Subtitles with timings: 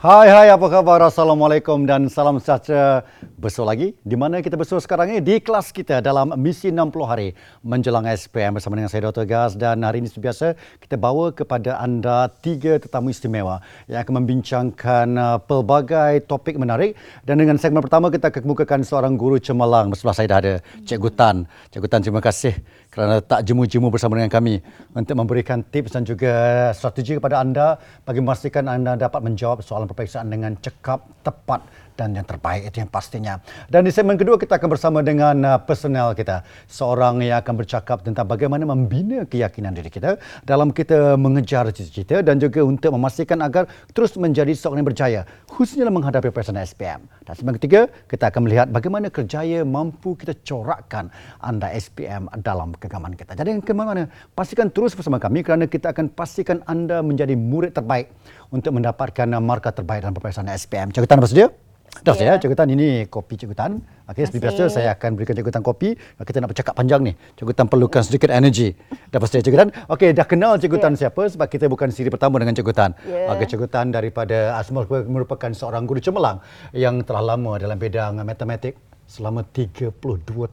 [0.00, 1.04] Hai hai apa khabar?
[1.04, 3.04] Assalamualaikum dan salam sejahtera
[3.40, 5.24] Bersua lagi di mana kita bersua sekarang ini?
[5.24, 7.32] Di kelas kita dalam misi 60 hari.
[7.64, 9.24] Menjelang SPM bersama dengan saya Dr.
[9.24, 9.56] Gaz.
[9.56, 10.46] Dan hari ini seperti biasa
[10.76, 16.92] kita bawa kepada anda tiga tetamu istimewa yang akan membincangkan uh, pelbagai topik menarik.
[17.24, 19.88] Dan dengan segmen pertama kita akan kemukakan seorang guru cemerlang.
[19.88, 21.48] Bersama saya dah ada Cikgu Tan.
[21.72, 22.52] Cikgu Tan terima kasih
[22.92, 24.60] kerana tak jemu-jemu bersama dengan kami
[24.92, 26.34] untuk memberikan tips dan juga
[26.76, 31.64] strategi kepada anda bagi memastikan anda dapat menjawab soalan peperiksaan dengan cekap, tepat
[31.96, 33.38] dan yang terbaik itu yang pastinya.
[33.66, 36.42] Dan di segmen kedua kita akan bersama dengan uh, personel kita.
[36.66, 42.36] Seorang yang akan bercakap tentang bagaimana membina keyakinan diri kita dalam kita mengejar cita-cita dan
[42.38, 47.06] juga untuk memastikan agar terus menjadi seorang yang berjaya khususnya dalam menghadapi peperiksaan SPM.
[47.26, 53.14] Dan segmen ketiga kita akan melihat bagaimana kerjaya mampu kita corakkan anda SPM dalam kegemaran
[53.14, 53.36] kita.
[53.38, 54.10] Jadi ke mana?
[54.34, 58.10] Pastikan terus bersama kami kerana kita akan pastikan anda menjadi murid terbaik
[58.50, 60.90] untuk mendapatkan markah terbaik dalam peperiksaan SPM.
[60.90, 61.69] Cikgu Tan bersedia?
[62.00, 63.82] Dah saya, Cikgu Tan ini kopi Cikgu Tan.
[64.06, 65.98] Okey, seperti biasa saya akan berikan Cikgu Tan kopi.
[65.98, 67.12] Kita nak bercakap panjang ni.
[67.34, 68.72] Cikgu Tan perlukan sedikit energi.
[69.10, 69.68] Dah pasti Cikgu Tan.
[69.90, 70.84] Okey, dah kenal Cikgu yeah.
[70.86, 72.94] Tan siapa sebab kita bukan siri pertama dengan Cikgu Tan.
[73.04, 73.34] Yeah.
[73.34, 76.40] Okey, Cikgu Tan daripada Asmal merupakan seorang guru cemerlang
[76.72, 78.78] yang telah lama dalam bidang matematik
[79.10, 79.90] selama 32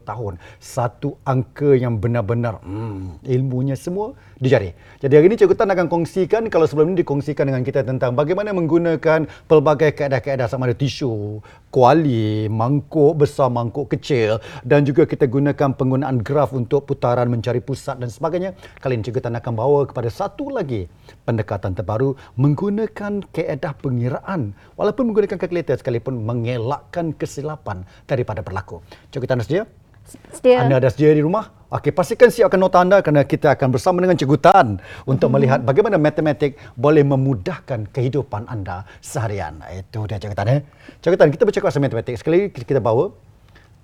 [0.02, 0.42] tahun.
[0.58, 4.70] Satu angka yang benar-benar hmm, ilmunya semua dijari.
[4.98, 8.54] Jadi hari ini Cikgu Tan akan kongsikan, kalau sebelum ini dikongsikan dengan kita tentang bagaimana
[8.54, 11.42] menggunakan pelbagai kaedah-kaedah sama ada tisu,
[11.74, 17.98] kuali, mangkuk besar, mangkuk kecil dan juga kita gunakan penggunaan graf untuk putaran mencari pusat
[17.98, 18.54] dan sebagainya.
[18.78, 20.86] Kali ini Cikgu Tan akan bawa kepada satu lagi
[21.26, 28.82] pendekatan terbaru menggunakan kaedah pengiraan walaupun menggunakan kalkulator sekalipun mengelakkan kesilapan daripada berlaku.
[29.10, 29.66] Cikgu Tan sedia?
[30.08, 30.64] Sedia.
[30.64, 31.52] Anda dah sedia di rumah?
[31.68, 35.34] Okey, pastikan siapkan nota anda kerana kita akan bersama dengan Cikgu Tan untuk hmm.
[35.36, 39.60] melihat bagaimana matematik boleh memudahkan kehidupan anda seharian.
[39.68, 40.48] Itu dia Cikgu Tan.
[40.48, 40.60] Eh?
[41.04, 42.16] Cikgu Tan, kita bercakap pasal matematik.
[42.16, 43.12] Sekali kita bawa,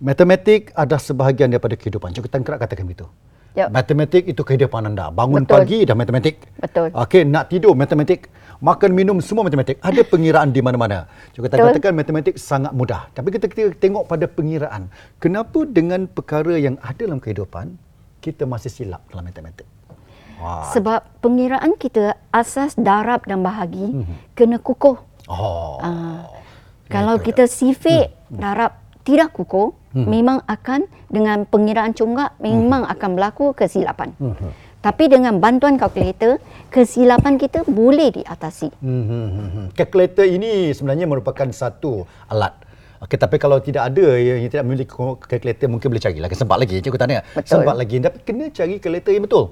[0.01, 2.17] matematik adalah sebahagian daripada kehidupan.
[2.17, 3.05] Cikgu Tan kerap katakan begitu.
[3.55, 3.69] Yep.
[3.71, 5.13] Matematik itu kehidupan anda.
[5.13, 5.55] Bangun Betul.
[5.61, 6.35] pagi dah matematik.
[6.59, 6.89] Betul.
[6.91, 8.33] Okey, nak tidur matematik.
[8.61, 9.79] Makan minum semua matematik.
[9.83, 11.11] Ada pengiraan di mana-mana.
[11.35, 13.11] Juga kita katakan matematik sangat mudah.
[13.15, 14.93] Tapi kita, kita tengok pada pengiraan.
[15.19, 17.75] Kenapa dengan perkara yang ada dalam kehidupan
[18.23, 19.67] kita masih silap dalam matematik?
[20.39, 20.71] Wah.
[20.75, 24.17] Sebab pengiraan kita asas darab dan bahagi mm-hmm.
[24.35, 24.99] kena kukuh.
[25.31, 25.79] Oh.
[25.81, 26.27] Uh,
[26.91, 28.39] kalau kita sifik mm-hmm.
[28.43, 28.73] darab
[29.05, 30.09] tidak kukuh, hmm.
[30.09, 32.93] memang akan dengan pengiraan cunggak memang hmm.
[32.97, 34.17] akan berlaku kesilapan.
[34.17, 34.51] Hmm.
[34.85, 36.37] Tapi dengan bantuan kalkulator,
[36.69, 38.69] kesilapan kita boleh diatasi.
[38.85, 39.05] Hmm.
[39.09, 39.67] hmm, hmm.
[39.73, 42.53] Kalkulator ini sebenarnya merupakan satu alat.
[43.01, 46.61] Okay, tapi kalau tidak ada yang, yang tidak memiliki kalkulator mungkin boleh cari lagi sempat
[46.61, 47.21] lagi cikgu tanya.
[47.33, 47.65] Betul.
[47.65, 49.45] Sempat lagi tapi kena cari kalkulator yang betul.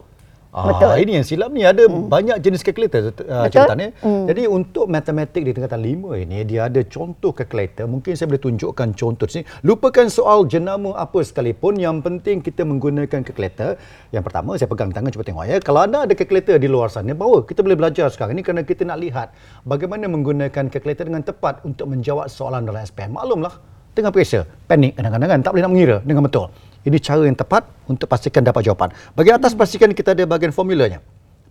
[0.53, 1.09] Ah, Betul.
[1.09, 2.13] Ini yang silap ni ada hmm.
[2.13, 3.73] banyak jenis kalkulator uh, Betul.
[3.73, 3.89] Ya.
[4.05, 4.29] Hmm.
[4.29, 7.89] Jadi untuk matematik di tingkatan lima ini dia ada contoh kalkulator.
[7.89, 9.49] Mungkin saya boleh tunjukkan contoh sini.
[9.65, 11.81] Lupakan soal jenama apa sekalipun.
[11.81, 13.81] Yang penting kita menggunakan kalkulator.
[14.13, 15.57] Yang pertama saya pegang tangan cuba tengok ya.
[15.65, 18.84] Kalau anda ada kalkulator di luar sana bawa kita boleh belajar sekarang ini kerana kita
[18.84, 19.33] nak lihat
[19.65, 23.17] bagaimana menggunakan kalkulator dengan tepat untuk menjawab soalan dalam SPM.
[23.17, 23.57] Maklumlah
[23.97, 26.53] tengah periksa, panik kadang-kadang kan tak boleh nak mengira dengan betul.
[26.82, 28.91] Ini cara yang tepat untuk pastikan dapat jawapan.
[29.15, 30.98] Bagian atas pastikan kita ada bahagian formulanya.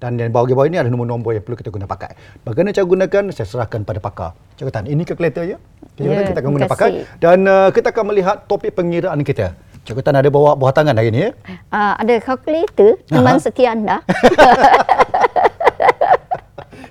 [0.02, 2.42] Dan di bawah-bawah ini ada nombor-nombor yang perlu kita guna pakai.
[2.42, 4.34] Bagaimana cara gunakan, saya serahkan pada pakar.
[4.58, 5.62] Cakatan, ini kalkulator ya.
[6.02, 7.06] Yeah, kita akan guna pakai.
[7.22, 9.53] Dan uh, kita akan melihat topik pengiraan kita.
[9.86, 11.31] Cakatan ada bawa buah tangan hari ini ya?
[11.70, 14.02] Uh, ada kalkulator, teman setia anda.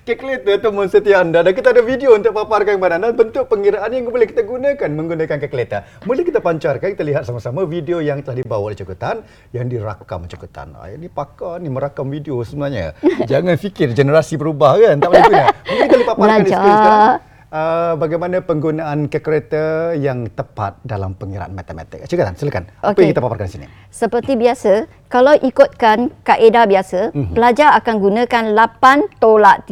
[0.01, 4.09] kalkulator teman setia anda dan kita ada video untuk paparkan kepada anda bentuk pengiraan yang
[4.09, 5.85] boleh kita gunakan menggunakan kalkulator.
[6.01, 9.21] Boleh kita pancarkan, kita lihat sama-sama video yang telah dibawa oleh Cakutan
[9.53, 10.73] yang dirakam Cakutan.
[10.73, 12.97] Ah, ini pakar ni merakam video sebenarnya.
[13.29, 15.45] Jangan fikir generasi berubah kan, tak boleh guna.
[15.69, 17.19] Mungkin kita paparkan di skrin sekarang.
[17.51, 22.07] Uh, bagaimana penggunaan kalkulator yang tepat dalam pengiraan matematik.
[22.07, 22.63] Cakap silakan.
[22.79, 23.05] Apa okay.
[23.05, 23.67] yang kita paparkan di sini?
[23.91, 27.35] Seperti biasa, kalau ikutkan kaedah biasa, mm-hmm.
[27.35, 29.67] pelajar akan gunakan 8 tolak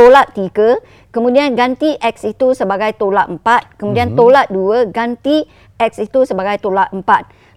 [0.00, 4.20] tolak 3, kemudian ganti X itu sebagai tolak 4, kemudian mm-hmm.
[4.24, 5.44] tolak 2, ganti
[5.76, 7.04] X itu sebagai tolak 4.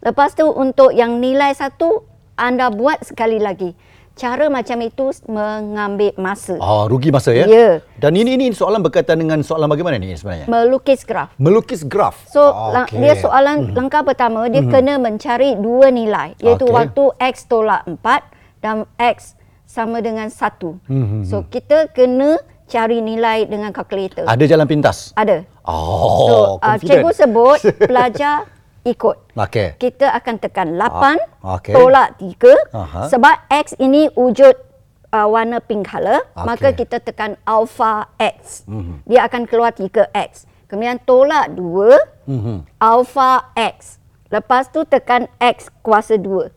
[0.03, 1.71] Lepas tu untuk yang nilai 1,
[2.35, 3.71] anda buat sekali lagi.
[4.13, 6.53] Cara macam itu mengambil masa.
[6.61, 7.49] Ah, rugi masa ya?
[7.49, 7.81] Ya.
[7.97, 10.45] Dan ini ini soalan berkaitan dengan soalan bagaimana ni sebenarnya?
[10.45, 11.33] Melukis graf.
[11.41, 12.21] Melukis graf.
[12.29, 12.99] So, ah, okay.
[13.01, 13.77] dia soalan mm-hmm.
[13.79, 14.75] langkah pertama, dia mm-hmm.
[14.75, 16.37] kena mencari dua nilai.
[16.43, 16.75] Iaitu okay.
[16.75, 18.03] waktu X tolak 4
[18.61, 19.33] dan X
[19.73, 20.77] sama dengan satu.
[20.85, 21.21] Mm-hmm.
[21.25, 22.37] So kita kena
[22.69, 24.29] cari nilai dengan kalkulator.
[24.29, 25.17] Ada jalan pintas?
[25.17, 25.41] Ada.
[25.65, 27.57] Oh, so, uh, cikgu sebut
[27.89, 28.45] pelajar
[28.85, 29.17] ikut.
[29.33, 29.73] Okay.
[29.81, 31.73] Kita akan tekan 8 ah, okay.
[31.73, 32.29] tolak 3
[32.69, 33.07] uh-huh.
[33.09, 34.53] sebab X ini wujud
[35.09, 36.45] uh, warna pink color, Okey.
[36.45, 38.69] maka kita tekan alpha X.
[39.09, 40.45] Dia akan keluar 3X.
[40.69, 41.97] Kemudian tolak 2,
[42.29, 42.65] Mhm.
[42.81, 44.01] alpha X.
[44.33, 46.49] Lepas tu tekan X kuasa 2.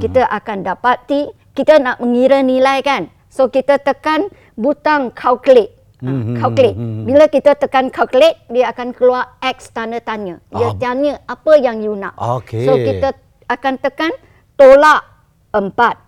[0.00, 1.28] Kita akan dapati,
[1.58, 3.10] kita nak mengira nilai kan.
[3.26, 5.74] So kita tekan butang calculate.
[5.98, 6.78] Ha, calculate.
[6.78, 10.38] Bila kita tekan calculate, dia akan keluar X tanda tanya.
[10.48, 10.74] Dia Ah.
[10.76, 12.14] tanya apa yang you nak.
[12.14, 12.62] Okey.
[12.62, 13.18] So kita
[13.48, 14.14] akan tekan
[14.54, 15.02] tolak
[15.50, 15.98] 4.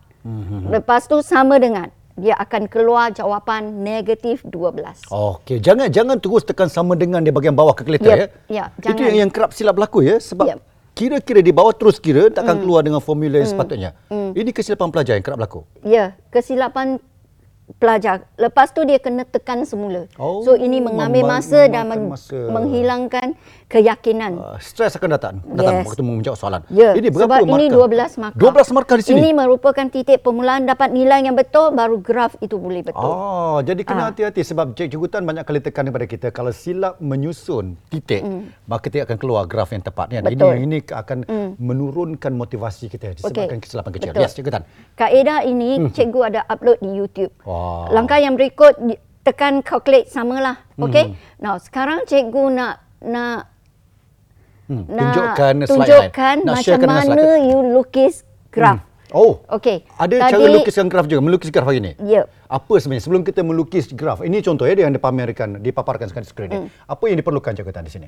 [0.70, 5.02] Lepas tu sama dengan dia akan keluar jawapan negatif 12.
[5.08, 8.28] Okey, jangan jangan terus tekan sama dengan di bahagian bawah kalkulator Yep, ya.
[8.46, 9.02] ya, Itu jangan.
[9.02, 10.58] yang, yang kerap silap berlaku ya sebab Yep.
[11.00, 12.62] Kira-kira di bawah terus kira takkan Hmm.
[12.62, 13.96] keluar dengan formula yang sepatutnya.
[14.10, 15.64] Ini kesilapan pelajar yang kerap berlaku.
[15.80, 17.00] Ya, kesilapan
[17.78, 18.28] pelajar.
[18.36, 20.12] Lepas tu dia kena tekan semula.
[20.20, 22.36] Oh, so ini mengambil masa dan masa.
[22.50, 23.32] menghilangkan
[23.70, 24.32] keyakinan.
[24.34, 25.86] Uh, stres akan datang datang Yes.
[25.86, 26.60] waktu menjawab soalan.
[26.68, 27.54] Ya, Ini berapa sebab markah?
[27.54, 28.36] ini 12 markah.
[28.36, 29.16] 12 markah di sini.
[29.16, 32.98] Ini merupakan titik permulaan dapat nilai yang betul baru graf itu boleh betul.
[33.00, 34.06] Oh, jadi kena Ah.
[34.10, 38.26] hati-hati sebab Cik Cikgu Tan banyak kali tekan kepada kita kalau silap menyusun titik,
[38.64, 40.10] maka tidak akan keluar graf yang tepat.
[40.10, 40.26] Ini Hmm.
[40.28, 40.50] Betul.
[40.50, 40.64] Hmm.
[40.66, 41.18] ini akan
[41.56, 44.10] menurunkan motivasi kita disebabkan kesilapan kecil.
[44.10, 44.22] Betul.
[44.24, 44.62] Yes, Cikgu Tan.
[44.94, 47.30] Kaedah ini cikgu ada upload di YouTube.
[47.42, 47.86] Wah.
[47.90, 48.74] Langkah yang berikut
[49.20, 50.58] tekan calculate samalah.
[50.74, 51.14] Okey.
[51.38, 53.49] Now sekarang cikgu nak nak
[54.70, 56.36] Hmm, nak tunjukkan tunjukkan.
[56.46, 57.42] Nak macam mana slide.
[57.42, 58.14] you lukis
[58.54, 58.78] graf.
[59.10, 59.42] Oh.
[59.50, 59.82] Okey.
[59.98, 61.92] Ada cara lukiskan graf juga, melukis graf hari ini.
[61.98, 62.30] Ya.
[62.46, 64.22] Apa sebenarnya sebelum kita melukis graf?
[64.22, 66.62] Ini contoh ya yang dipamerkan, dipaparkan sekarang di skrin Hmm.
[66.62, 66.70] ni.
[66.86, 68.06] Apa yang diperlukan Cikgu di sini?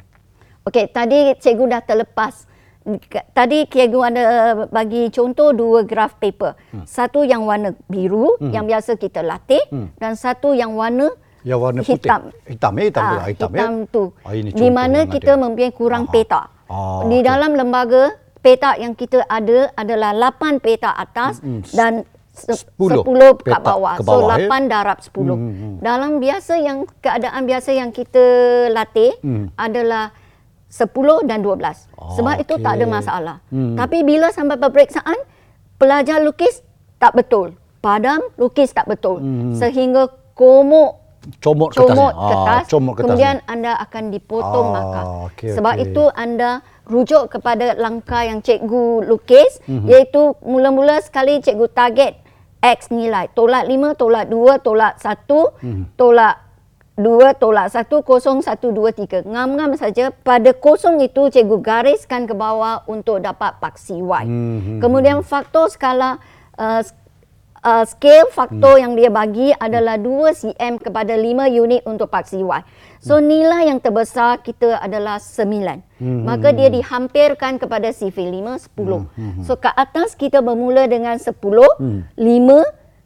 [0.62, 2.46] Okey, tadi cikgu dah terlepas.
[3.34, 4.22] Tadi cikgu ada
[4.66, 6.54] bagi contoh dua graf paper.
[6.70, 6.86] Hmm.
[6.86, 9.62] Satu yang warna biru yang biasa kita latih
[9.98, 11.10] dan satu yang warna
[11.42, 11.98] Yang warna putih.
[11.98, 12.22] hitam.
[12.46, 13.02] Hitam ya, hitam.
[13.02, 13.90] Ah, Hitam, hitam ya.
[13.90, 14.02] tu.
[14.22, 16.42] Ah, ini di mana kita mempunyai kurang Ah, peta.
[16.66, 17.24] Ah, di okey.
[17.24, 21.38] dalam lembaga peta yang kita ada adalah 8 peta atas
[21.70, 23.94] dan se- 10 10 kat petak bawah.
[23.94, 24.48] ke bawah, so ya?
[24.48, 25.38] 8 darab 10.
[25.78, 28.24] Dalam biasa yang keadaan biasa yang kita
[28.68, 29.14] latih
[29.56, 30.10] adalah
[30.66, 30.88] 10
[31.22, 31.86] dan 12.
[32.16, 33.36] Sebab itu tak ada masalah.
[33.50, 35.18] Tapi bila sampai peperiksaan
[35.76, 36.64] pelajar lukis
[36.96, 37.52] tak betul.
[37.78, 39.20] Padam lukis tak betul.
[39.52, 41.01] Sehingga komuk
[41.38, 41.94] Comot kertasnya.
[41.94, 43.06] comot Ah, kertas, comot kertasnya.
[43.06, 45.04] kemudian anda akan dipotong Ah, markah.
[45.30, 45.84] okey, Sebab okey.
[45.86, 46.50] itu anda
[46.84, 49.86] rujuk kepada langkah yang cikgu lukis Mhm.
[49.86, 52.18] iaitu mula-mula sekali cikgu target
[52.58, 53.30] X nilai.
[53.30, 55.94] Tolak 5, tolak 2, tolak 1, Mhm.
[55.94, 56.42] tolak
[56.94, 59.22] 2, tolak 1, kosong, 1, 2, 3.
[59.22, 60.12] Ngam-ngam saja.
[60.12, 64.24] Pada kosong itu cikgu gariskan ke bawah untuk dapat paksi Y.
[64.26, 64.78] Mhm.
[64.78, 66.18] Kemudian faktor skala
[66.54, 66.84] uh,
[67.62, 68.82] uh, scale faktor Hmm.
[68.82, 72.60] yang dia bagi adalah 2 cm kepada 5 unit untuk paksi Y.
[72.98, 73.26] So Hmm.
[73.26, 75.82] nilai yang terbesar kita adalah 9.
[75.96, 79.06] Hmm, Maka dia dihampirkan kepada CV5 10.
[79.42, 82.06] So ke atas kita bermula dengan 10, Hmm.
[82.14, 82.62] 5,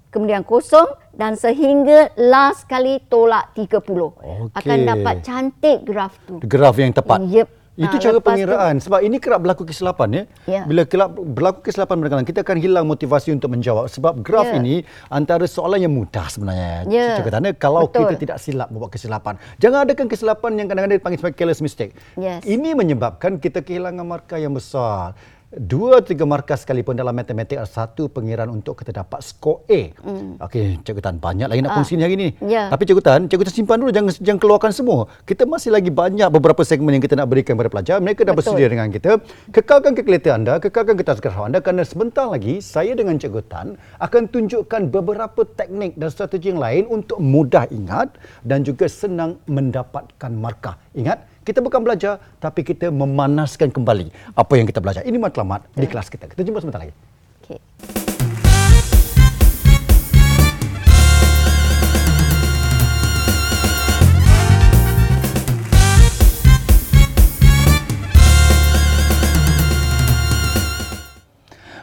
[0.08, 4.16] kemudian kosong dan sehingga last kali tolak 30.
[4.52, 4.88] Akan Okey.
[4.88, 6.40] dapat cantik graf tu.
[6.42, 7.20] graf yang tepat.
[7.22, 7.48] Yep.
[7.76, 10.22] Itu Ah, cara lepas tu- pengiraan sebab ini kerap berlaku kesilapan ya.
[10.48, 10.60] Ya.
[10.64, 14.56] Bila kerap berlaku kesilapan kadang-kadang kita akan hilang motivasi untuk menjawab sebab graf Ya.
[14.56, 16.88] ini antara soalan yang mudah sebenarnya.
[16.88, 17.20] Ya.
[17.20, 18.08] Cakap tanda kalau Betul.
[18.08, 19.36] kita tidak silap membuat kesilapan.
[19.56, 21.92] Jangan adakan kesilapan yang kadang-kadang dipanggil sebagai careless mistake.
[22.16, 22.40] Yes.
[22.42, 25.12] Ini menyebabkan kita kehilangan markah yang besar.
[25.46, 29.94] Dua tiga markah sekalipun dalam matematik ada satu pengiraan untuk kita dapat skor A.
[29.94, 30.42] Mm.
[30.42, 31.76] Okey, Cikgu Tan banyak lagi nak Ah.
[31.78, 32.28] kongsi ni hari ni.
[32.42, 32.66] Ya.
[32.66, 35.06] Tapi Cikgu Tan, Cikgu Tan simpan dulu jangan jangan keluarkan semua.
[35.22, 38.02] Kita masih lagi banyak beberapa segmen yang kita nak berikan kepada pelajar.
[38.02, 38.58] Mereka dah Betul.
[38.58, 39.22] bersedia dengan kita.
[39.54, 44.22] Kekalkan kalkulator anda, kekalkan kertas graf anda kerana sebentar lagi saya dengan Cikgu Tan akan
[44.26, 50.74] tunjukkan beberapa teknik dan strategi yang lain untuk mudah ingat dan juga senang mendapatkan markah.
[50.90, 55.06] Ingat, kita bukan belajar tapi kita memanaskan kembali apa yang kita belajar.
[55.06, 56.26] Ini matlamat di kelas kita.
[56.26, 57.15] Kita jumpa sebentar lagi.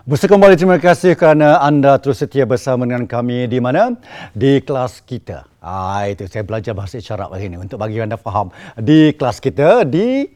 [0.04, 3.96] Bersama kembali terima kasih kerana anda terus setia bersama dengan kami di mana?
[4.36, 5.48] Di kelas kita.
[5.64, 8.52] Ah itu saya belajar bahasa isyarat hari ini untuk bagi anda faham.
[8.76, 10.28] Di kelas kita di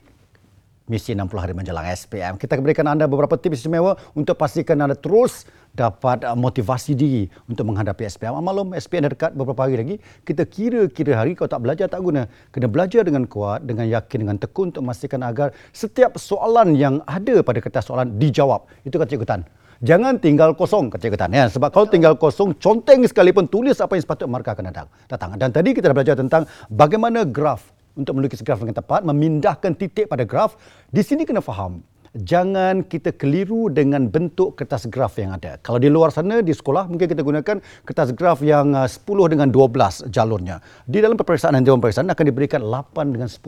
[0.87, 2.39] misi 60 hari menjelang SPM.
[2.39, 5.43] Kita berikan anda beberapa tips istimewa untuk pastikan anda terus
[5.73, 8.37] dapat uh, motivasi diri untuk menghadapi SPM.
[8.39, 9.95] Maklum SPM dah dekat beberapa hari lagi.
[10.23, 12.29] Kita kira-kira hari kalau tak belajar tak guna.
[12.53, 17.41] Kena belajar dengan kuat, dengan yakin, dengan tekun untuk memastikan agar setiap soalan yang ada
[17.41, 18.65] pada kertas soalan dijawab.
[18.87, 19.41] Itu kata Cikgu Tan.
[19.85, 21.31] Jangan tinggal kosong kata Cikgu Tan.
[21.33, 21.45] Ya.
[21.49, 24.87] Sebab kalau tinggal kosong, conteng sekalipun tulis apa yang sepatutnya markah akan datang.
[25.05, 25.29] datang.
[25.37, 30.05] Dan tadi kita dah belajar tentang bagaimana graf untuk melukis graf dengan tepat, memindahkan titik
[30.05, 30.53] pada graf.
[30.93, 31.81] Di sini kena faham,
[32.15, 35.59] jangan kita keliru dengan bentuk kertas graf yang ada.
[35.59, 39.47] Kalau di luar sana di sekolah mungkin kita gunakan kertas graf yang uh, 10 dengan
[39.51, 40.63] 12 jalurnya.
[40.87, 43.39] Di dalam peperiksaan dan dewan peperiksaan akan diberikan 8 dengan 10.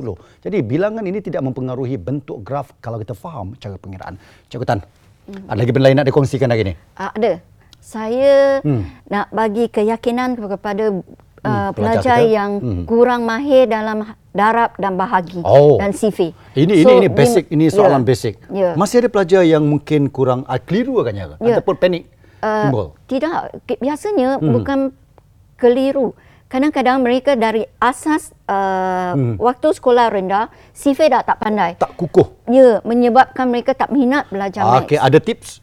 [0.44, 4.20] Jadi bilangan ini tidak mempengaruhi bentuk graf kalau kita faham cara pengiraan.
[4.52, 5.48] Cikgu Tan, hmm.
[5.48, 6.74] ada lagi benda lain nak dikongsikan lagi ni?
[6.98, 7.34] Uh, ada.
[7.80, 9.08] Saya hmm.
[9.08, 11.00] nak bagi keyakinan kepada
[11.44, 12.36] uh, pelajar kita.
[12.36, 12.84] yang hmm.
[12.86, 15.82] kurang mahir dalam darab dan bahagi oh.
[15.82, 16.34] dan CV.
[16.54, 18.10] Ini so, ini ini basic ini soalan yeah.
[18.10, 18.34] basic.
[18.54, 18.74] Yeah.
[18.78, 21.58] Masih ada pelajar yang mungkin kurang uh, keliru agaknya yeah.
[21.58, 22.04] ataupun panik
[22.46, 22.88] uh, timbul.
[23.10, 23.34] Tidak,
[23.82, 24.52] biasanya hmm.
[24.54, 24.80] bukan
[25.58, 26.14] keliru.
[26.50, 29.38] Kadang-kadang mereka dari asas uh, hmm.
[29.38, 31.78] waktu sekolah rendah, CV dah tak pandai.
[31.78, 32.50] Tak kukuh.
[32.50, 35.62] Ya, menyebabkan mereka tak minat belajar ah, Okey, ada tips?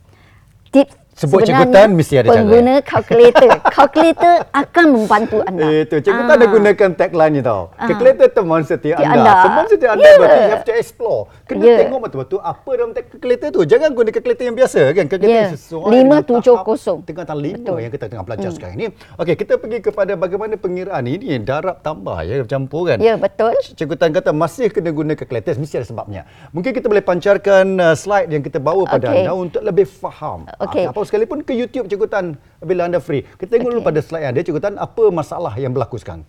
[0.70, 3.00] Tips Sebut cikgu Tan mesti ada pengguna cara.
[3.00, 3.50] kalkulator.
[3.72, 4.36] kalkulator
[4.68, 5.64] akan membantu anda.
[5.72, 7.72] Itu, cikgu Tan ada gunakan tagline ni tau.
[7.72, 7.88] Ah.
[7.88, 9.24] Kalkulator teman setiap anda.
[9.24, 9.32] anda.
[9.48, 10.16] Teman setiap anda yeah.
[10.20, 11.32] berarti you have to explore.
[11.48, 11.78] Kena yeah.
[11.80, 13.60] tengok betul-betul apa dalam kalkulator tu.
[13.64, 15.04] Jangan guna kalkulator yang biasa kan.
[15.08, 15.50] Kalkulator yeah.
[15.56, 17.08] sesuai 570.
[17.08, 18.56] Tengah tahap 5 yang kita tengah belajar hmm.
[18.60, 18.86] sekarang ni.
[19.16, 21.40] Okey, kita pergi kepada bagaimana pengiraan ini.
[21.40, 23.00] Darab tambah ya, campur kan.
[23.00, 23.56] Ya, yeah, betul.
[23.72, 25.56] Cikgu Tan kata masih kena guna kalkulator.
[25.56, 26.28] Mesti ada sebabnya.
[26.52, 29.24] Mungkin kita boleh pancarkan uh, slide yang kita bawa pada okay.
[29.24, 30.44] anda untuk lebih faham.
[30.60, 30.84] Okay.
[30.84, 32.26] Apa sekalipun ke YouTube Cikgu Tan
[32.60, 33.22] bila anda free.
[33.38, 33.74] Kita tengok okay.
[33.78, 36.26] dulu pada slide ada Cikgu Tan apa masalah yang berlaku sekarang.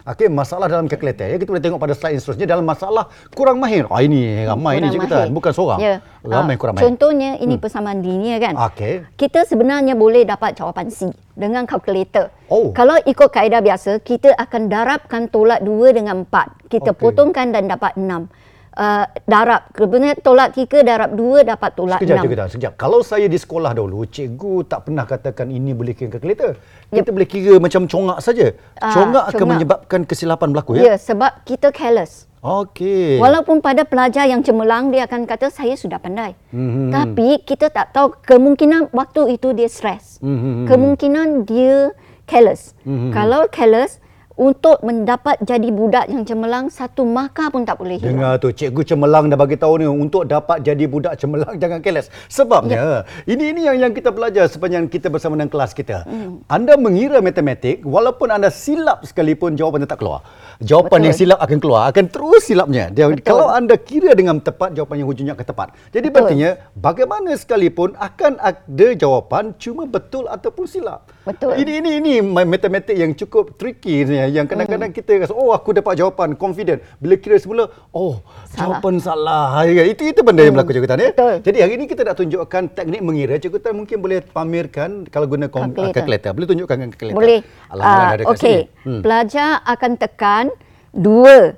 [0.00, 1.36] Okey, masalah dalam kalkulator ya.
[1.36, 3.84] Kita boleh tengok pada slide yang seterusnya dalam masalah kurang mahir.
[3.92, 5.78] Ah ini ramai kurang ini Cikgu Tan, bukan seorang.
[5.78, 5.94] Ya.
[6.24, 6.84] Ramai uh, kurang mahir.
[6.88, 7.62] Contohnya ini hmm.
[7.62, 8.54] persamaan linear kan.
[8.72, 9.04] Okey.
[9.20, 12.32] Kita sebenarnya boleh dapat jawapan C dengan kalkulator.
[12.48, 12.72] Oh.
[12.72, 16.72] Kalau ikut kaedah biasa, kita akan darabkan tolak 2 dengan 4.
[16.72, 17.00] Kita okay.
[17.00, 19.70] potongkan dan dapat 6 uh, darab.
[19.74, 22.24] Kebenaran tolak tiga, darab dua, dapat tolak sekejap, enam.
[22.26, 22.72] Sekejap, sekejap.
[22.78, 26.58] Kalau saya di sekolah dahulu, cikgu tak pernah katakan ini boleh kira kalkulator.
[26.90, 27.14] Kita yep.
[27.14, 28.46] boleh kira macam congak saja.
[28.78, 30.94] Uh, congak akan menyebabkan kesilapan berlaku, ya?
[30.94, 32.30] Ya, sebab kita careless.
[32.40, 33.20] Okey.
[33.20, 36.32] Walaupun pada pelajar yang cemerlang, dia akan kata saya sudah pandai.
[36.56, 36.88] Mm-hmm.
[36.88, 40.16] Tapi kita tak tahu kemungkinan waktu itu dia stres.
[40.24, 40.64] Mm-hmm.
[40.64, 41.92] Kemungkinan dia
[42.24, 42.72] careless.
[42.88, 43.12] Mm-hmm.
[43.12, 44.00] Kalau careless,
[44.38, 48.16] untuk mendapat jadi budak yang cemerlang satu markah pun tak boleh hilang.
[48.16, 52.08] Dengar tu cikgu cemerlang dah bagi tahu ni untuk dapat jadi budak cemerlang jangan keles.
[52.30, 52.98] Sebabnya ya.
[53.26, 56.06] ini ini yang yang kita belajar sepanjang kita bersama dengan kelas kita.
[56.06, 56.40] Hmm.
[56.46, 60.22] Anda mengira matematik walaupun anda silap sekalipun jawapan tak keluar.
[60.60, 61.06] Jawapan Betul.
[61.08, 62.92] yang silap akan keluar akan terus silapnya.
[62.92, 65.68] Dia, kalau anda kira dengan tepat jawapan yang hujungnya akan tepat.
[65.88, 66.12] Jadi Betul.
[66.12, 71.08] berartinya bagaimana sekalipun akan ada jawapan cuma betul ataupun silap.
[71.24, 71.56] Betul.
[71.56, 74.98] Ini ini ini matematik yang cukup tricky ni yang kadang-kadang hmm.
[75.00, 78.76] kita rasa oh aku dapat jawapan confident bila kira semula oh salah.
[78.76, 80.46] jawapan salah ya, itu itu benda hmm.
[80.50, 83.74] yang berlaku cikgu Tan ya jadi hari ini kita nak tunjukkan teknik mengira cikgu Tan
[83.78, 87.38] mungkin boleh pamerkan kalau guna kalkulator boleh tunjukkan dengan kalkulator boleh
[87.72, 89.00] uh, okey hmm.
[89.00, 90.44] pelajar akan tekan
[90.90, 91.54] dua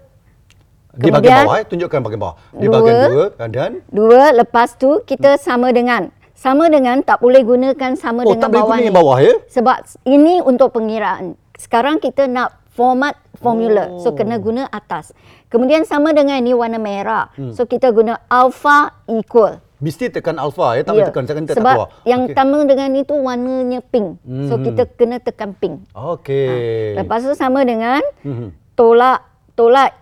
[0.92, 1.64] di bahagian bawah, eh?
[1.64, 2.34] tunjukkan bahagian bawah.
[2.52, 3.72] Di dua, bahagian dua, dan?
[3.88, 5.40] Dua, lepas tu kita hmm.
[5.40, 6.12] sama dengan.
[6.36, 8.90] Sama dengan tak boleh gunakan sama oh, dengan bawah ni.
[8.90, 9.34] Oh, tak boleh bawah ya?
[9.46, 9.76] Sebab
[10.10, 11.38] ini untuk pengiraan.
[11.54, 13.94] Sekarang kita nak format formula.
[13.94, 14.02] Oh.
[14.02, 15.14] So kena guna atas.
[15.48, 17.30] Kemudian sama dengan ini warna merah.
[17.38, 17.54] Hmm.
[17.54, 19.62] So kita guna alpha equal.
[19.82, 21.10] Mesti tekan alpha ya, tak boleh yeah.
[21.10, 21.88] tekan second Sebab tak keluar.
[22.06, 22.34] yang okay.
[22.38, 24.08] sama dengan itu warnanya pink.
[24.22, 24.46] Hmm.
[24.46, 25.90] So kita kena tekan pink.
[25.90, 26.94] Okey.
[26.94, 27.02] Ha.
[27.02, 28.61] Lepas tu sama dengan hmm.
[28.74, 29.24] Tolak
[29.54, 29.92] tolak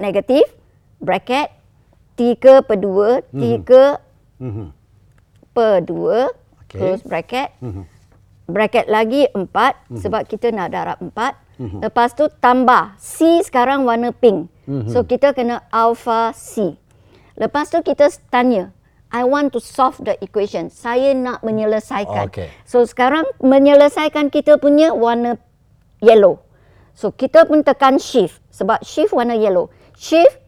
[0.00, 0.44] negatif
[1.00, 1.50] bracket
[2.14, 4.68] 3 per 2 3 hmm.
[5.56, 6.28] per 2
[6.66, 6.78] okay.
[6.78, 7.48] close bracket.
[7.60, 7.84] Hmm.
[8.50, 9.98] Bracket lagi 4 hmm.
[10.02, 11.50] sebab kita nak darab 4.
[11.60, 11.80] Mm-hmm.
[11.84, 14.48] Lepas tu tambah C sekarang warna pink.
[14.64, 14.88] Mm-hmm.
[14.88, 16.72] So kita kena alpha C.
[17.36, 18.72] Lepas tu kita tanya,
[19.12, 20.72] I want to solve the equation.
[20.72, 22.32] Saya nak menyelesaikan.
[22.32, 22.48] Okay.
[22.64, 25.36] So sekarang menyelesaikan kita punya warna
[26.00, 26.40] yellow.
[26.96, 29.70] So kita pun tekan shift sebab shift warna yellow.
[29.96, 30.40] Shift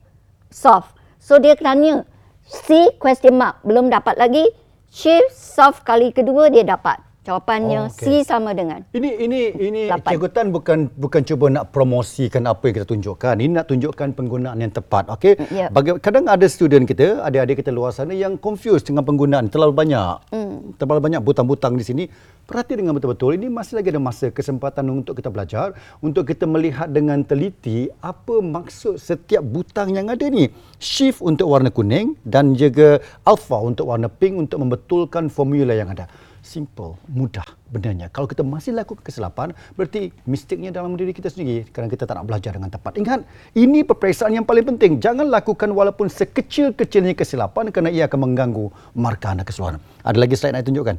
[0.50, 0.88] solve.
[1.22, 2.04] So dia tanya
[2.42, 4.44] C question mark belum dapat lagi.
[4.92, 7.11] Shift solve kali kedua dia dapat.
[7.22, 8.26] Jawapannya oh, okay.
[8.26, 8.82] C sama dengan.
[8.90, 13.38] Ini ini ini Cikgu Tan bukan bukan cuba nak promosikan apa yang kita tunjukkan.
[13.38, 15.06] Ini nak tunjukkan penggunaan yang tepat.
[15.06, 15.38] Okey.
[15.38, 15.70] Yep.
[15.70, 20.34] Baga- kadang ada student kita, adik-adik kita luar sana yang confused dengan penggunaan terlalu banyak.
[20.34, 20.74] Mm.
[20.82, 22.04] Terlalu banyak butang-butang di sini.
[22.42, 23.38] Perhati dengan betul-betul.
[23.38, 28.42] Ini masih lagi ada masa kesempatan untuk kita belajar, untuk kita melihat dengan teliti apa
[28.42, 30.50] maksud setiap butang yang ada ni.
[30.82, 36.10] Shift untuk warna kuning dan juga alpha untuk warna pink untuk membetulkan formula yang ada
[36.42, 38.10] simple, mudah benarnya.
[38.10, 42.26] Kalau kita masih lakukan kesilapan, berarti mistiknya dalam diri kita sendiri kerana kita tak nak
[42.26, 42.98] belajar dengan tepat.
[42.98, 44.98] Ingat, ini peperiksaan yang paling penting.
[44.98, 48.68] Jangan lakukan walaupun sekecil-kecilnya kesilapan kerana ia akan mengganggu
[48.98, 49.78] markah anda keseluruhan.
[50.02, 50.96] Ada lagi slide nak tunjukkan?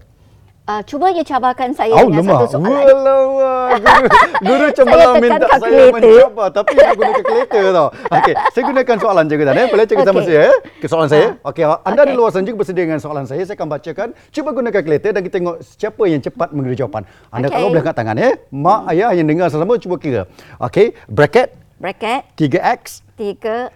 [0.64, 2.48] Uh, cuba you cabarkan saya Oh, dengan lemah.
[2.48, 2.72] satu soalan.
[2.72, 3.24] Walau,
[3.84, 4.08] guru,
[4.48, 7.88] guru cemerlang minta saya mencabar tapi saya guna kalkulator tau.
[7.92, 9.68] Okey, saya gunakan soalan cikgu eh.
[9.68, 10.56] Boleh cikgu sama saya eh?
[10.80, 11.28] Ke soalan saya.
[11.44, 12.16] Okey, anda di Okey.
[12.16, 13.44] luar sana juga bersedia dengan soalan saya.
[13.44, 14.08] Saya akan bacakan.
[14.32, 17.04] Cuba guna kalkulator dan kita tengok siapa yang cepat mengira jawapan.
[17.28, 17.56] Anda Okey.
[17.60, 18.32] kalau boleh angkat tangan ya.
[18.48, 20.32] Mak, ayah yang dengar sama cuba kira.
[20.64, 23.68] Okey, bracket Bracket 3x 3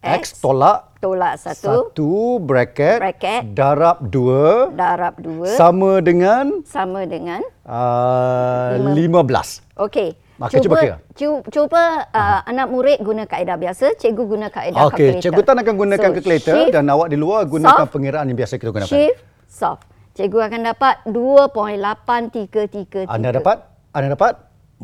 [0.00, 3.52] x, tolak tolak 1 satu bracket, Bracket.
[3.52, 9.20] darab dua darab 2 sama dengan sama dengan uh, Lima.
[9.20, 9.84] 15.
[9.84, 10.16] Okey.
[10.34, 10.98] Okey, cuba kira.
[11.14, 15.22] Cuba, cuba uh, anak murid guna kaedah biasa, cikgu guna kaedah Okey, kalkulator.
[15.22, 18.34] cikgu Tan akan gunakan So, kalkulator shift, dan awak di luar gunakan soft, pengiraan yang
[18.34, 18.90] biasa kita gunakan.
[18.90, 19.86] Shift, soft.
[20.14, 23.06] Cikgu akan dapat 2.8333.
[23.06, 23.62] Anda dapat?
[23.94, 24.34] Anda dapat?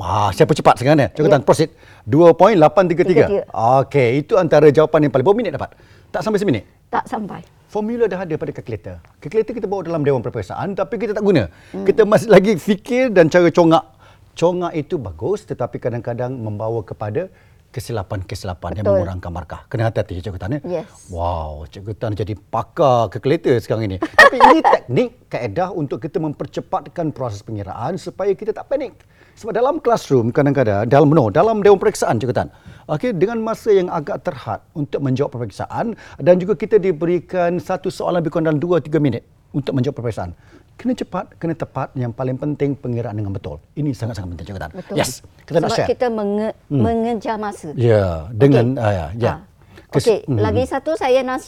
[0.00, 1.06] Ah, siapa cepat sekarang ni?
[1.12, 1.32] Cikgu Ya.
[1.36, 1.70] Tan, proceed.
[2.08, 3.46] 2.833.
[3.46, 3.84] 33.
[3.84, 5.24] Okey, itu antara jawapan yang paling.
[5.24, 5.76] Berapa minit dapat?
[6.10, 6.64] Tak sampai seminit?
[6.90, 7.44] Tak sampai.
[7.70, 8.98] Formula dah ada pada kalkulator.
[9.22, 11.46] Kalkulator kita bawa dalam dewan perperiksaan tapi kita tak guna.
[11.70, 11.86] Hmm.
[11.86, 13.86] Kita masih lagi fikir dan cara congak.
[14.34, 17.30] Congak itu bagus tetapi kadang-kadang membawa kepada
[17.70, 18.94] kesilapan-kesilapan yang Betul.
[18.98, 19.60] mengurangkan markah.
[19.70, 20.58] Kena hati-hati Cikgu Tan.
[20.58, 20.82] Ya?
[20.82, 20.90] Yes.
[21.14, 23.96] Wow, Cikgu Tan jadi pakar kalkulator sekarang ini.
[24.02, 28.98] Tapi ini teknik, kaedah untuk kita mempercepatkan proses pengiraan supaya kita tak panik.
[29.40, 32.52] Sebab dalam classroom kadang-kadang, dalam no, dalam dewan periksaan Cikgu Tan,
[32.84, 38.20] okay, dengan masa yang agak terhad untuk menjawab peperiksaan dan juga kita diberikan satu soalan
[38.20, 39.24] lebih kurang dalam 2-3 minit
[39.56, 40.36] untuk menjawab peperiksaan.
[40.76, 41.88] Kena cepat, kena tepat.
[41.96, 43.56] Yang paling penting pengiraan dengan betul.
[43.80, 44.70] Ini sangat-sangat penting Cikgu Tan.
[44.76, 44.96] Betul.
[45.00, 45.88] Yes, kita nak Sebab share.
[45.88, 46.80] kita menge- hmm.
[46.84, 47.68] mengejar masa.
[47.80, 48.84] Ya, dengan Okey.
[48.84, 49.32] ah, ya, ya.
[49.32, 49.38] Ah.
[49.90, 51.40] Okey, lagi satu saya nak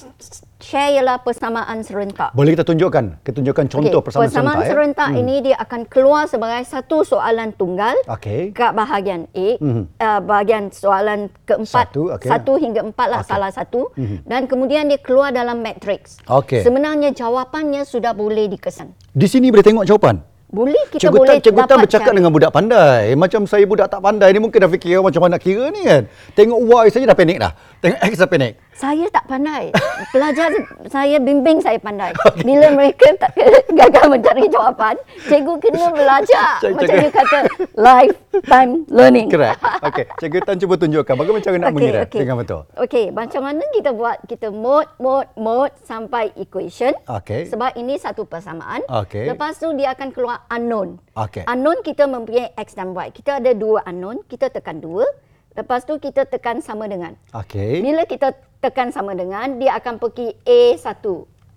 [0.62, 2.30] share ialah persamaan serentak.
[2.32, 4.70] Boleh kita tunjukkan, kita tunjukkan contoh Okey, persamaan persamaan serentak.
[4.72, 5.18] serentak ya?
[5.18, 8.50] ini dia akan keluar sebagai satu soalan tunggal Okey.
[8.52, 9.82] kat bahagian A, Mhm.
[9.96, 12.30] uh, bahagian soalan keempat, Satu, okey.
[12.30, 13.30] satu hingga empat lah Okey.
[13.30, 13.90] salah satu,
[14.24, 16.22] dan kemudian dia keluar dalam matrix.
[16.24, 16.62] Okey.
[16.62, 18.94] Sebenarnya jawapannya sudah boleh dikesan.
[19.10, 20.31] Di sini boleh tengok jawapan.
[20.52, 23.16] Boleh kita Cikgu boleh Tan, Cikgu Tan bercakap dengan budak pandai.
[23.16, 26.04] Macam saya budak tak pandai ni mungkin dah fikir macam mana nak kira ni kan.
[26.36, 27.52] Tengok Y saja dah panik dah.
[27.80, 28.60] Tengok X dah panik.
[28.76, 29.72] Saya tak pandai.
[30.12, 30.52] Pelajar
[30.94, 32.12] saya bimbing saya pandai.
[32.44, 33.32] Bila mereka tak
[33.72, 36.60] gagal mencari jawapan, cikgu kena belajar.
[36.60, 37.38] Cikgu- Macam you kata
[38.32, 39.28] lifetime learning.
[39.28, 39.60] Correct.
[39.84, 42.62] Okey, Cikgu Tan cuba tunjukkan bagaimana cara nak mengira dengan betul.
[42.80, 46.96] Okey, macam mana kita buat kita mode, mode, mode sampai equation.
[47.06, 47.52] Okey.
[47.52, 48.80] Sebab ini satu persamaan.
[48.88, 49.28] Okey.
[49.28, 50.96] Lepas tu dia akan keluar unknown.
[51.14, 51.44] Okey.
[51.44, 53.12] Unknown kita mempunyai x dan y.
[53.12, 55.04] Kita ada dua unknown, kita tekan dua.
[55.52, 57.12] Lepas tu kita tekan sama dengan.
[57.36, 57.84] Okey.
[57.84, 58.32] Bila kita
[58.64, 61.04] tekan sama dengan, dia akan pergi A1.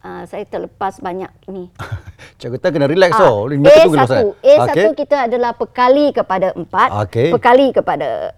[0.05, 1.65] Uh, saya terlepas banyak ini.
[2.37, 4.05] Cikgu Tan kena relax betul dulu, A1.
[4.05, 4.21] Ustaz.
[4.37, 4.85] A1 Okey.
[5.01, 6.89] kita adalah perkali kepada empat.
[7.09, 7.33] Okey.
[7.33, 8.37] Perkali kepada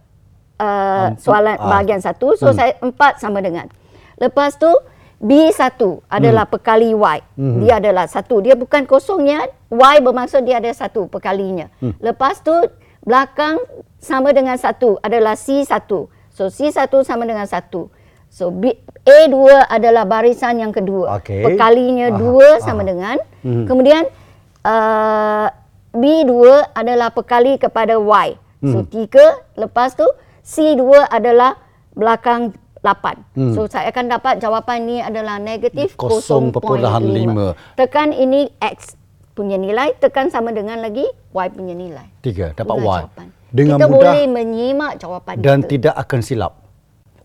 [0.63, 1.19] uh, Empat.
[1.19, 1.67] soalan Ah.
[1.67, 2.39] bahagian satu.
[2.39, 3.67] So, saya empat sama dengan.
[4.15, 4.71] Lepas tu,
[5.19, 5.75] B1
[6.08, 6.53] adalah Hmm.
[6.56, 7.19] perkali Y.
[7.36, 8.39] Dia adalah satu.
[8.39, 9.51] Dia bukan kosongnya.
[9.67, 11.67] Y bermaksud dia ada satu perkalinya.
[11.84, 11.91] Hmm.
[11.99, 12.56] Lepas tu,
[13.03, 13.60] belakang
[13.99, 15.84] sama dengan satu adalah C1.
[16.32, 17.91] So, C1 sama dengan satu.
[18.38, 18.69] So, B,
[19.02, 21.17] A2 adalah barisan yang kedua.
[21.17, 21.41] Okey.
[21.41, 22.62] Perkalinya Aha, dua aha.
[22.62, 23.17] sama dengan.
[23.41, 24.06] Kemudian,
[24.62, 25.50] uh,
[25.89, 26.32] B2
[26.78, 28.38] adalah perkali kepada Y.
[28.62, 29.41] So, tiga.
[29.58, 30.06] Lepas tu,
[30.45, 31.58] C2 adalah
[31.97, 32.54] belakang
[32.86, 33.58] 8.
[33.58, 36.62] So, saya akan dapat jawapan ni adalah negatif 0.5.
[36.62, 37.58] 0.5.
[37.73, 38.93] Tekan ini X
[39.34, 42.06] punya nilai, tekan sama dengan lagi Y punya nilai.
[42.21, 43.02] Tiga, dapat Itulah Y.
[43.02, 43.28] jawapan.
[43.47, 45.69] Dengan kita mudah boleh menyimak jawapan dan kita.
[45.73, 46.66] tidak akan silap.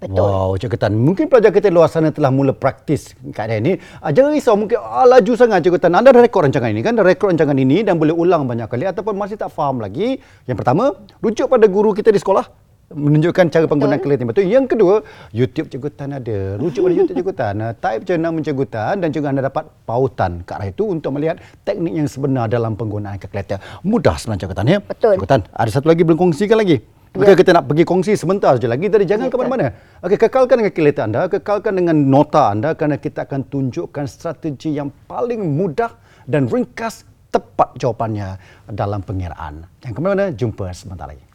[0.02, 0.18] Betul.
[0.18, 0.92] Wow, Cikgu Tan.
[0.98, 3.78] Mungkin pelajar kita luar sana telah mula praktis keadaan ini.
[4.02, 5.94] Ah, jangan risau, mungkin ah, laju sangat Cikgu Tan.
[5.94, 6.98] Anda dah rekod rancangan ini kan?
[6.98, 10.18] Dah rekod rancangan ini dan boleh ulang banyak kali ataupun masih tak faham lagi.
[10.50, 12.50] Yang pertama, rujuk pada guru kita di sekolah
[12.92, 14.44] menunjukkan cara penggunaan kalkulator yang betul.
[14.44, 14.94] Yang kedua,
[15.32, 16.38] YouTube Cikgu Tan ada.
[16.58, 17.54] Rujuk pada YouTube Cikgu Tan.
[17.62, 21.14] Ah, Type je nama Cikgu Tan dan juga anda dapat pautan ke arah itu untuk
[21.14, 23.62] melihat teknik yang sebenar dalam penggunaan kalkulator.
[23.86, 24.78] Mudah sebenarnya Cikgu Tan ya.
[24.82, 25.14] Betul.
[25.14, 26.82] Cikgu Tan, ada satu lagi belum kongsikan lagi.
[27.12, 28.88] Maka kita nak pergi kongsi sebentar saja lagi.
[28.88, 29.68] Jadi jangan ke mana-mana.
[30.00, 34.88] Okey, kekalkan dengan kalkulator anda, kekalkan dengan nota anda kerana kita akan tunjukkan strategi yang
[35.04, 35.92] paling mudah
[36.24, 38.40] dan ringkas tepat jawapannya
[38.72, 39.64] dalam pengiraan.
[39.84, 40.24] Yang ke mana?
[40.32, 41.31] Jumpa sebentar lagi.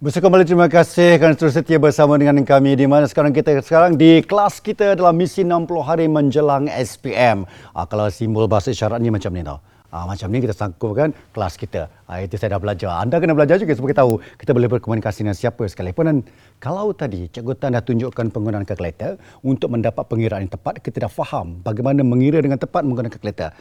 [0.00, 4.00] Besar kembali terima kasih kerana terus setia bersama dengan kami di mana sekarang kita sekarang
[4.00, 7.44] di kelas kita dalam misi 60 hari menjelang SPM.
[7.76, 9.60] Ah, kalau simbol bahasa isyarat ni macam ni tau.
[9.92, 11.92] Ah, macam ni kita sangkupkan kelas kita.
[12.08, 12.96] Ah, itu saya dah belajar.
[12.96, 16.04] Anda kena belajar juga supaya tahu kita boleh berkomunikasi dengan siapa sekalipun.
[16.08, 16.16] Dan
[16.64, 21.12] kalau tadi Cikgu Tan dah tunjukkan penggunaan kalkulator untuk mendapat pengiraan yang tepat, kita dah
[21.12, 23.52] faham bagaimana mengira dengan tepat menggunakan kalkulator.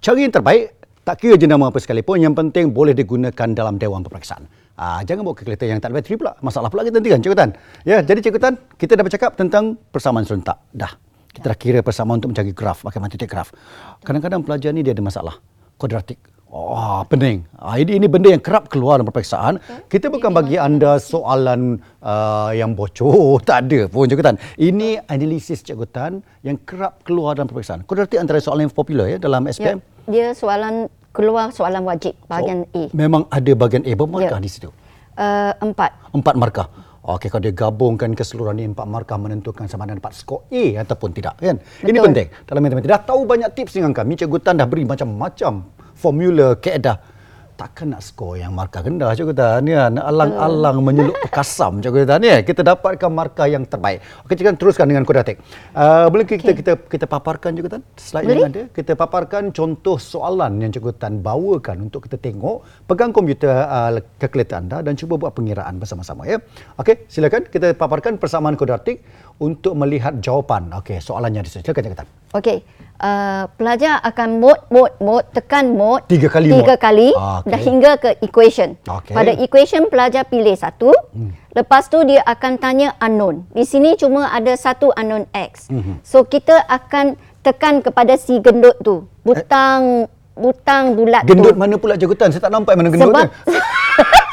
[0.00, 4.48] Cara yang terbaik Tak kira jenama apa sekalipun, yang penting boleh digunakan dalam dewan peperiksaan.
[4.74, 6.34] Ah, jangan bawa kalkulator yang tak ada bateri pula.
[6.42, 7.50] Masalah pula kita nanti kan, Cikgu Tan.
[7.86, 10.58] Ya, jadi Cikgu Tan, kita dah bercakap tentang persamaan serentak.
[10.74, 10.90] Dah.
[11.30, 13.54] Kita dah kira persamaan untuk mencari graf, bagaimana titik graf.
[14.02, 15.38] Kadang-kadang pelajar ni dia ada masalah.
[15.78, 16.18] Kuadratik.
[16.54, 17.42] Oh, pening.
[17.58, 19.58] Ah, ini, ini benda yang kerap keluar dalam peperiksaan.
[19.90, 23.42] Kita bukan bagi anda soalan uh, yang bocor.
[23.48, 24.36] Tak ada pun, Cikgu Tan.
[24.58, 27.86] Ini analisis Cikgu Tan yang kerap keluar dalam peperiksaan.
[27.86, 29.78] Kuadratik antara soalan yang popular ya dalam SPM.
[30.10, 32.90] Ya, dia soalan keluar soalan wajib bahagian A.
[32.90, 33.94] Memang ada bahagian A.
[33.94, 34.44] Berapa markah Ya.
[34.44, 34.68] di situ?
[35.14, 35.94] Uh, empat.
[36.10, 36.66] Empat markah.
[37.04, 41.14] Okey, kalau dia gabungkan keseluruhan ini empat markah menentukan sama ada dapat skor A ataupun
[41.14, 41.38] tidak.
[41.38, 41.62] Kan?
[41.86, 42.06] Ini Betul.
[42.10, 42.28] penting.
[42.48, 42.88] Dalam matematik.
[42.90, 44.18] Dah tahu banyak tips dengan kami.
[44.18, 45.52] Cikgu Tan dah beri macam-macam
[45.94, 47.13] formula, kaedah.
[47.54, 49.62] Takkan nak skor yang markah rendah Cikgu Tan.
[49.70, 52.18] Ya, nak alang-alang menyelup pekasam Cikgu Tan.
[52.26, 54.02] Ya, kita dapatkan markah yang terbaik.
[54.26, 55.38] Okey, Cikgu Tan teruskan dengan kuadratik.
[55.70, 57.82] Uh, boleh kita, kita kita paparkan Cikgu Tan?
[57.94, 58.50] Slide yang Boleh.
[58.50, 58.62] ada.
[58.74, 62.90] Kita paparkan contoh soalan yang Cikgu Tan bawakan untuk kita tengok.
[62.90, 66.42] Pegang komputer uh, kalkulator anda dan cuba buat pengiraan bersama-sama ya.
[66.82, 70.70] Okey, silakan kita paparkan persamaan kuadratik untuk melihat jawapan.
[70.74, 71.62] Okey, soalannya di sini.
[71.62, 72.08] Silakan Cikgu Tan.
[72.32, 72.58] Okey.
[72.94, 76.78] Uh, pelajar akan mod, mod, mod, tekan mod Tiga kali tiga mod.
[76.78, 77.50] kali Ah, okey.
[77.50, 78.78] dah hingga ke equation.
[78.80, 79.12] Okey.
[79.12, 80.94] Pada equation pelajar pilih satu.
[81.10, 81.34] Hmm.
[81.50, 83.46] Lepas tu dia akan tanya unknown.
[83.50, 85.66] Di sini cuma ada satu unknown x.
[85.66, 85.98] Hmm.
[86.00, 89.10] So kita akan tekan kepada si gendut tu.
[89.20, 91.58] Butang butang bulat Gendut tu.
[91.58, 92.30] mana pula Cikgu Tan?
[92.30, 93.54] Saya tak nampak mana gendut Sebab tu.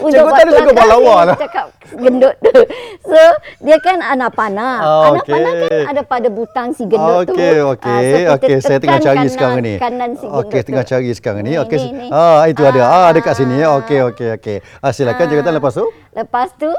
[0.00, 1.36] Ujung Cikgu tadi suka belakang lawa lah.
[1.36, 2.52] Cakap gendut tu.
[3.10, 3.18] So,
[3.58, 4.76] dia kan anak panah.
[4.80, 5.32] Oh, anak okey.
[5.34, 7.34] panah kan ada pada butang si gendut tu.
[7.34, 7.98] Okey, Ah, okey.
[7.98, 9.74] so Okey, saya tengah cari kanan, sekarang ni.
[9.76, 11.52] Kanan si gendut Okey, tengah cari sekarang ni.
[11.58, 11.78] Okey.
[12.08, 12.80] Ah, itu ada.
[12.80, 13.08] Ah, Ah.
[13.10, 13.58] dekat sini.
[13.82, 14.56] Okey, okey, okey.
[14.78, 15.86] Ah, silakan Cikgu Tan lepas tu.
[16.12, 16.70] Lepas tu,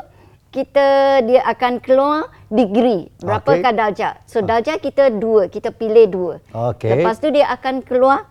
[0.49, 0.87] kita
[1.23, 3.11] dia akan keluar degree.
[3.19, 3.71] Berapa okay.
[3.71, 4.13] darjah.
[4.23, 5.47] So, darjah kita dua.
[5.47, 6.33] Kita pilih dua.
[6.71, 6.95] Okey.
[6.95, 8.27] Lepas tu dia akan keluar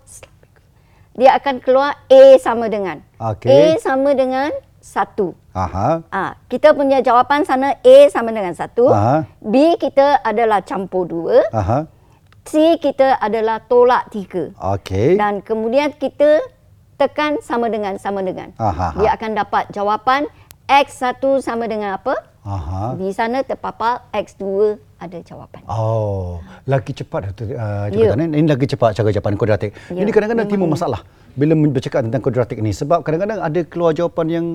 [1.18, 3.02] dia akan keluar A sama dengan.
[3.18, 3.50] Okey.
[3.50, 5.34] A sama dengan satu.
[5.52, 6.06] Aha.
[6.08, 8.88] Ah, kita punya jawapan sana A sama dengan satu.
[8.88, 9.26] Aha.
[9.42, 11.42] B kita adalah campur dua.
[11.50, 11.90] Aha.
[12.46, 14.54] C kita adalah tolak tiga.
[14.56, 15.20] Okey.
[15.20, 16.40] Dan kemudian kita
[16.96, 18.56] tekan sama dengan sama dengan.
[18.56, 18.96] Aha.
[18.96, 20.24] Dia akan dapat jawapan
[20.70, 22.29] X1 sama dengan apa?
[22.40, 22.96] Aha.
[22.96, 25.60] Di sana terpapar X2 ada jawapan.
[25.68, 28.08] Oh, lagi cepat uh, Ya.
[28.12, 28.44] jabatan ini.
[28.44, 29.76] Ini lagi cepat cara jawapan kuadratik.
[29.92, 31.04] Ya, Ini kadang-kadang timbul masalah
[31.36, 34.46] bila bercakap tentang kuadratik ini sebab kadang-kadang ada keluar jawapan yang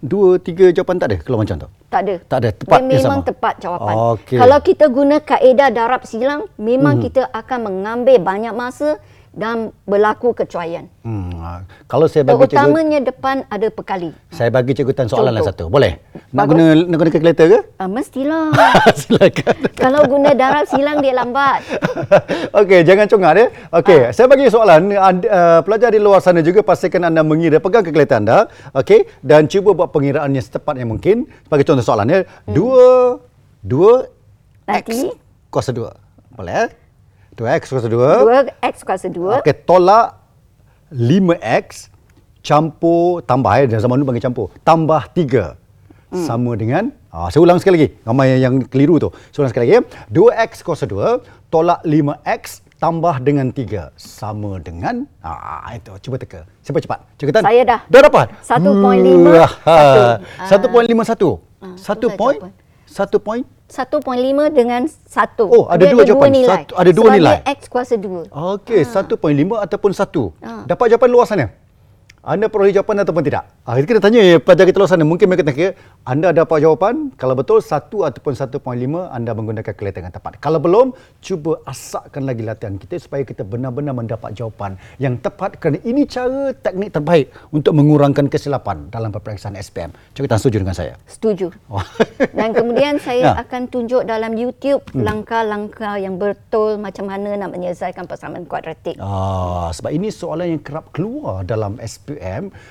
[0.00, 1.68] dua, tiga jawapan tak ada keluar macam tu.
[1.90, 2.14] Tak ada.
[2.24, 3.28] Tak ada, tepat Dia memang sama.
[3.28, 3.94] tepat jawapan.
[4.16, 4.38] Okey.
[4.38, 7.04] Kalau kita guna kaedah darab silang, memang hmm.
[7.10, 10.90] kita akan mengambil banyak masa dan berlaku kecuaian.
[11.06, 11.30] Hmm.
[11.38, 14.10] ah, Kalau saya bagi cikgu, Terutamanya depan ada pekali.
[14.34, 15.70] saya bagi cikgu tan soalan lah satu.
[15.70, 16.02] Boleh?
[16.34, 16.50] Nak Bagus.
[16.50, 17.58] guna nak guna kalkulator ke?
[17.78, 18.50] Uh, mestilah.
[19.00, 19.54] Silakan.
[19.78, 21.62] Kalau guna darab silang dia lambat.
[22.60, 23.46] Okey, jangan congat ya.
[23.70, 27.86] Okey, saya bagi soalan anda, uh, pelajar di luar sana juga pastikan anda mengira pegang
[27.86, 28.38] kalkulator anda,
[28.74, 31.30] okey, dan cuba buat pengiraan yang secepat yang mungkin.
[31.46, 33.18] Sebagai contoh soalan ya, dua
[33.62, 34.10] dua
[34.66, 35.14] Nanti x
[35.50, 35.94] kuasa dua.
[36.34, 36.66] Boleh?
[36.66, 36.68] eh?
[37.40, 37.96] Itu X kuasa 2.
[38.20, 39.40] 2x kuasa 2.
[39.40, 40.20] Okey, tolak
[40.92, 41.88] 5x
[42.44, 44.52] campur tambah ya zaman dulu panggil campur.
[44.60, 45.56] Tambah 3.
[46.12, 46.26] Hmm.
[46.28, 47.96] Sama dengan ah saya ulang sekali lagi.
[48.04, 49.08] Ramai yang, yang keliru tu.
[49.32, 49.80] Saya ulang sekali lagi.
[49.80, 49.84] Eh.
[50.12, 56.44] 2x kuasa 2 tolak 5x tambah dengan 3 sama dengan ah itu cuba teka.
[56.60, 57.08] Siapa cepat?
[57.16, 57.40] Cepatan.
[57.40, 57.80] Saya dah.
[57.88, 58.36] Dah dapat.
[58.44, 59.32] 1.5.
[60.44, 61.40] 1.51.
[61.80, 62.52] 1.5
[62.90, 63.46] satu poin?
[63.70, 65.46] Satu poin lima dengan satu.
[65.46, 66.26] Oh, ada dia dua ada jawapan.
[66.26, 66.62] Dua nilai.
[66.66, 67.36] Satu, ada dua Sebab nilai.
[67.38, 68.22] Sebagai X kuasa dua.
[68.58, 68.86] Okey, ah.
[68.90, 69.20] satu ha.
[69.22, 70.22] poin lima ataupun satu.
[70.42, 70.66] Ha.
[70.66, 71.46] Dapat jawapan luar sana?
[72.20, 73.48] Anda peroleh jawapan ataupun tidak?
[73.64, 75.08] Ah, kita tanya ya, pelajar kita luar sana.
[75.08, 75.72] Mungkin mereka tanya,
[76.04, 77.08] anda dapat jawapan?
[77.16, 78.60] Kalau betul, 1 ataupun 1.5,
[79.08, 80.36] anda menggunakan kalkulator dengan tepat.
[80.36, 80.92] Kalau belum,
[81.24, 86.52] cuba asakkan lagi latihan kita supaya kita benar-benar mendapat jawapan yang tepat kerana ini cara
[86.52, 89.88] teknik terbaik untuk mengurangkan kesilapan dalam peperiksaan SPM.
[90.12, 91.00] Cikgu Tan setuju dengan saya?
[91.08, 91.48] Setuju.
[91.72, 91.80] Oh.
[92.36, 93.36] Dan kemudian saya Ya.
[93.36, 93.44] Hmm.
[93.44, 98.96] akan tunjuk dalam YouTube langkah-langkah yang betul macam mana nak menyelesaikan persamaan kuadratik.
[98.96, 102.09] Ah, sebab ini soalan yang kerap keluar dalam SPM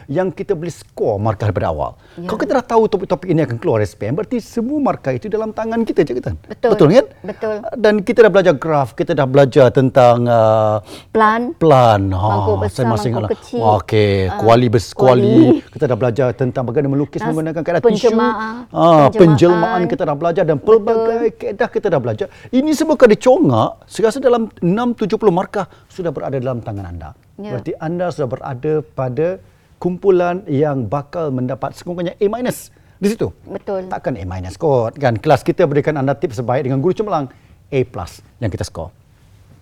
[0.05, 1.95] yang kita boleh skor markah daripada awal.
[2.15, 2.25] Ya.
[2.25, 5.83] Kalau kita dah tahu topik-topik ini akan keluar SPM, berarti semua markah itu dalam tangan
[5.83, 6.35] kita, Cik Tan.
[6.41, 6.69] Betul.
[6.73, 7.05] Betul kan?
[7.21, 7.53] Betul.
[7.75, 12.01] Dan kita dah belajar graf, kita dah belajar tentang uh, Plan, plan.
[12.03, 13.29] Mangkuk Ah, besar, mangkuk ingatlah.
[13.31, 13.61] kecil.
[13.77, 14.91] Okey, Ah, kuali kuali.
[14.91, 15.37] kuali.
[15.69, 18.09] Kita dah belajar tentang bagaimana melukis Nas- menggunakan kaedah tisu.
[18.09, 19.11] Ah, penjemaan.
[19.11, 22.27] penjelmaan kita dah belajar dan pelbagai kaedah kita dah belajar.
[22.49, 27.09] Ini semua kalau dicongak, saya rasa dalam 6-70 markah sudah berada dalam tangan anda.
[27.39, 27.55] Ya.
[27.55, 29.39] Berarti anda sudah berada pada
[29.79, 32.67] kumpulan yang bakal mendapat sekurang-kurangnya A minus
[32.99, 33.31] di situ.
[33.47, 33.87] Betul.
[33.87, 34.99] Takkan A minus kot.
[34.99, 37.31] Kan kelas kita berikan anda tips sebaik dengan guru cemerlang
[37.71, 38.91] A plus yang kita skor.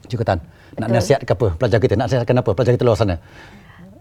[0.10, 0.40] Cikgu Tan,
[0.78, 1.94] Nak nasihat ke apa pelajar kita?
[2.00, 3.16] Nak nasihatkan apa pelajar kita luar sana?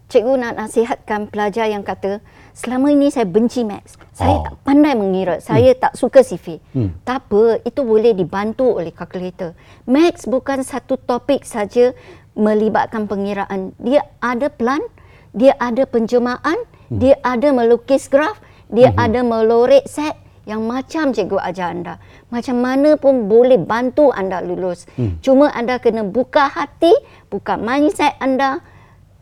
[0.06, 2.22] Cikgu nak nasihatkan pelajar yang kata,
[2.54, 3.98] selama ini saya benci maths.
[4.14, 4.46] Saya Oh.
[4.46, 5.42] tak pandai mengira.
[5.42, 6.62] Saya tak suka sifir.
[6.70, 6.94] Hmm.
[7.02, 9.58] Tak apa, itu boleh dibantu oleh kalkulator.
[9.82, 11.90] Maths bukan satu topik saja
[12.36, 13.72] melibatkan pengiraan.
[13.80, 14.84] Dia ada plan,
[15.32, 17.02] dia ada penjemaan, Hmm.
[17.02, 18.38] dia ada melukis graf,
[18.70, 20.14] dia ada melorek set
[20.46, 21.98] yang macam cikgu ajar anda.
[22.30, 24.86] Macam mana pun boleh bantu anda lulus.
[24.94, 25.18] Hmm.
[25.18, 26.94] Cuma anda kena buka hati,
[27.26, 28.62] buka mindset anda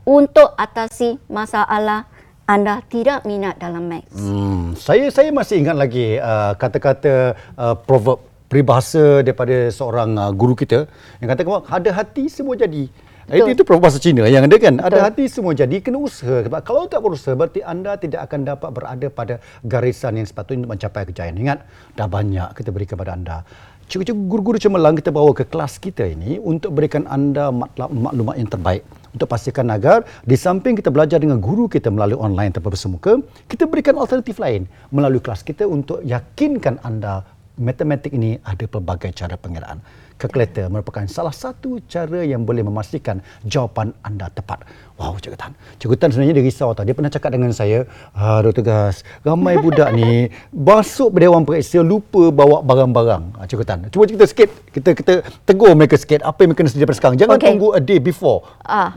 [0.05, 2.05] untuk atasi masalah
[2.45, 4.13] anda tidak minat dalam maths.
[4.21, 10.55] Hmm, saya saya masih ingat lagi uh, kata-kata uh, proverb peribahasa daripada seorang uh, guru
[10.55, 10.87] kita
[11.19, 12.87] yang kata ada hati semua jadi.
[13.25, 14.77] Itu, itu proverb bahasa Cina yang ada kan.
[14.77, 15.07] Ada Betul.
[15.09, 16.45] hati semua jadi kena usaha.
[16.45, 20.77] Sebab kalau tak berusaha berarti anda tidak akan dapat berada pada garisan yang sepatutnya untuk
[20.77, 21.37] mencapai kejayaan.
[21.41, 21.59] Ingat,
[21.97, 23.41] dah banyak kita beri kepada anda.
[23.85, 28.49] Cikgu-cikgu guru-guru cemerlang kita bawa ke kelas kita ini untuk berikan anda maklum- maklumat yang
[28.49, 28.81] terbaik
[29.13, 33.69] untuk pastikan agar di samping kita belajar dengan guru kita melalui online tanpa bersemuka, kita
[33.69, 37.29] berikan alternatif lain melalui kelas kita untuk yakinkan anda
[37.59, 39.79] matematik ini ada pelbagai cara pengiraan.
[40.15, 44.63] Kalkulator merupakan salah satu cara yang boleh memastikan jawapan anda tepat.
[44.95, 45.53] Wow, Cikgu Tan.
[45.83, 46.87] Cikgu Tan sebenarnya dia risau tau.
[46.87, 47.83] Dia pernah cakap dengan saya,
[48.15, 48.63] ah, Dr.
[48.63, 53.43] Gas, ramai budak ni masuk Dewan Periksa lupa bawa barang-barang.
[53.43, 54.49] Ah, Cikgu Tan, cuba cerita sikit.
[54.71, 55.13] Kita kita
[55.43, 57.19] tegur mereka sikit apa yang mereka kena sedia sekarang.
[57.19, 57.49] Jangan Okey.
[57.51, 58.47] tunggu a day before.
[58.63, 58.95] Ah,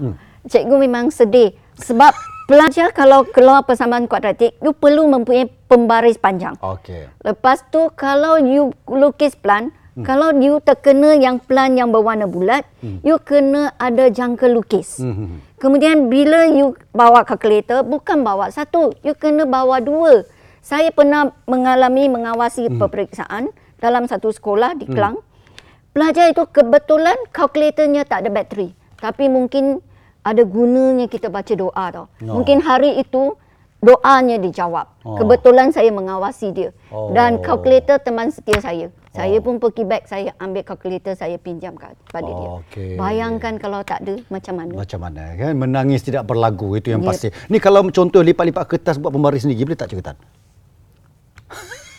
[0.47, 2.13] cikgu memang sedih sebab
[2.47, 6.55] pelajar kalau keluar persamaan kuadratik, you perlu mempunyai pembaris panjang.
[6.63, 7.11] Okey.
[7.21, 10.07] Lepas tu kalau you lukis plan, hmm.
[10.07, 13.03] kalau you terkena yang plan yang berwarna bulat, hmm.
[13.03, 15.03] you kena ada jangka lukis.
[15.03, 15.43] Hmm.
[15.59, 20.23] Kemudian bila you bawa kalkulator, bukan bawa satu, you kena bawa dua.
[20.63, 22.79] Saya pernah mengalami mengawasi hmm.
[22.79, 25.19] peperiksaan dalam satu sekolah di Kelang.
[25.91, 28.69] Pelajar itu kebetulan kalkulatornya tak ada bateri.
[28.97, 29.81] Tapi mungkin
[30.27, 32.11] ada gunanya kita baca doa tau.
[32.27, 32.43] Oh.
[32.43, 33.39] Mungkin hari itu
[33.79, 34.87] doanya dijawab.
[35.07, 35.15] Oh.
[35.15, 36.69] Kebetulan saya mengawasi dia.
[36.91, 37.15] Oh.
[37.15, 38.91] Dan kalkulator teman setia saya.
[39.17, 42.49] Saya pun pergi back, saya ambil kalkulator, saya pinjam kepada dia.
[42.61, 43.01] Okey.
[43.01, 44.77] Bayangkan kalau tak ada, macam mana?
[44.77, 47.09] Macam mana kan menangis tidak berlagu itu yang Ya.
[47.09, 47.27] pasti.
[47.49, 50.13] Ni kalau contoh lipat-lipat kertas buat pembaris sendiri boleh tak Tan?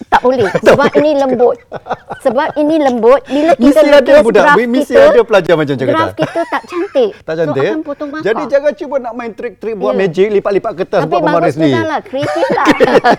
[0.09, 1.57] Tak boleh sebab ini lembut.
[2.19, 5.93] Sebab ini lembut bila kita Mesti ada budak, graf mesti kita, ada pelajar macam Cikgu
[5.93, 7.11] Graf kita tak cantik.
[7.21, 7.63] Tak cantik.
[7.63, 8.25] So akan potong markah.
[8.25, 9.99] Jadi jangan cuba nak main trik-trik buat Ya.
[9.99, 11.73] magic lipat-lipat kertas Tapi buat pembaris sendiri.
[11.73, 12.67] juga lah, kreatif lah.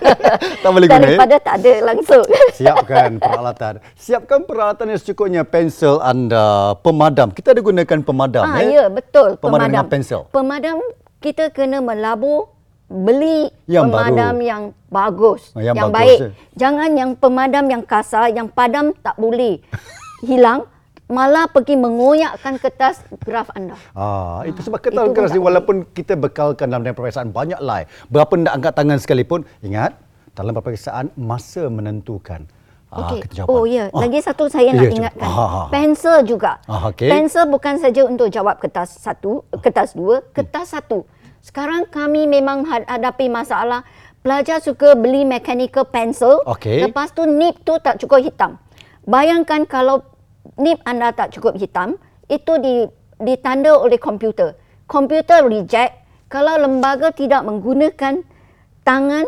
[0.60, 1.08] Tak boleh guna, eh?
[1.10, 2.26] Daripada tak ada langsung.
[2.58, 3.74] Siapkan peralatan.
[3.96, 6.46] Siapkan peralatan yang secukupnya pensel anda,
[6.78, 7.30] pemadam.
[7.30, 8.70] Kita ada gunakan pemadam Ah, eh.
[8.72, 9.38] ya, betul.
[9.38, 10.22] Pemadam dengan pensel.
[10.30, 10.78] Pemadam
[11.18, 12.50] kita kena melabur
[12.90, 14.44] beli Yang pemadam baru.
[14.44, 16.18] yang bagus, Ah, yang yang, bagus, baik.
[16.20, 16.32] eh.
[16.56, 19.62] Jangan yang pemadam yang kasar, yang padam tak boleh
[20.26, 20.66] hilang,
[21.06, 23.78] malah pergi mengoyakkan kertas graf anda.
[23.94, 27.86] Ah, itu sebab itu ketal pun keras ni walaupun kita bekalkan dalam peperiksaan banyak lai.
[28.08, 29.94] Berapa nak angkat tangan sekalipun, ingat
[30.34, 32.50] dalam peperiksaan masa menentukan.
[32.90, 33.22] Ah, Okey.
[33.22, 33.54] kita jawapan.
[33.54, 34.02] Oh ya, Ah.
[34.02, 34.98] lagi satu saya nak Ya, cuba.
[35.00, 35.22] ingatkan.
[35.24, 35.66] Ah, ah, ah.
[35.70, 36.58] Pensel juga.
[36.66, 37.06] Ah, okey.
[37.06, 41.06] Pensel bukan saja untuk jawab kertas satu, kertas dua, kertas satu.
[41.40, 43.82] Sekarang kami memang had- hadapi masalah
[44.20, 46.44] pelajar suka beli mechanical pencil.
[46.46, 46.84] Okey.
[46.84, 48.60] Lepas tu nib tu tak cukup hitam.
[49.04, 50.04] Bayangkan kalau
[50.56, 51.96] nib anda tak cukup hitam,
[52.28, 52.86] itu di,
[53.18, 54.54] ditanda oleh komputer.
[54.86, 55.96] Komputer reject
[56.28, 58.22] kalau lembaga tidak menggunakan
[58.84, 59.26] tangan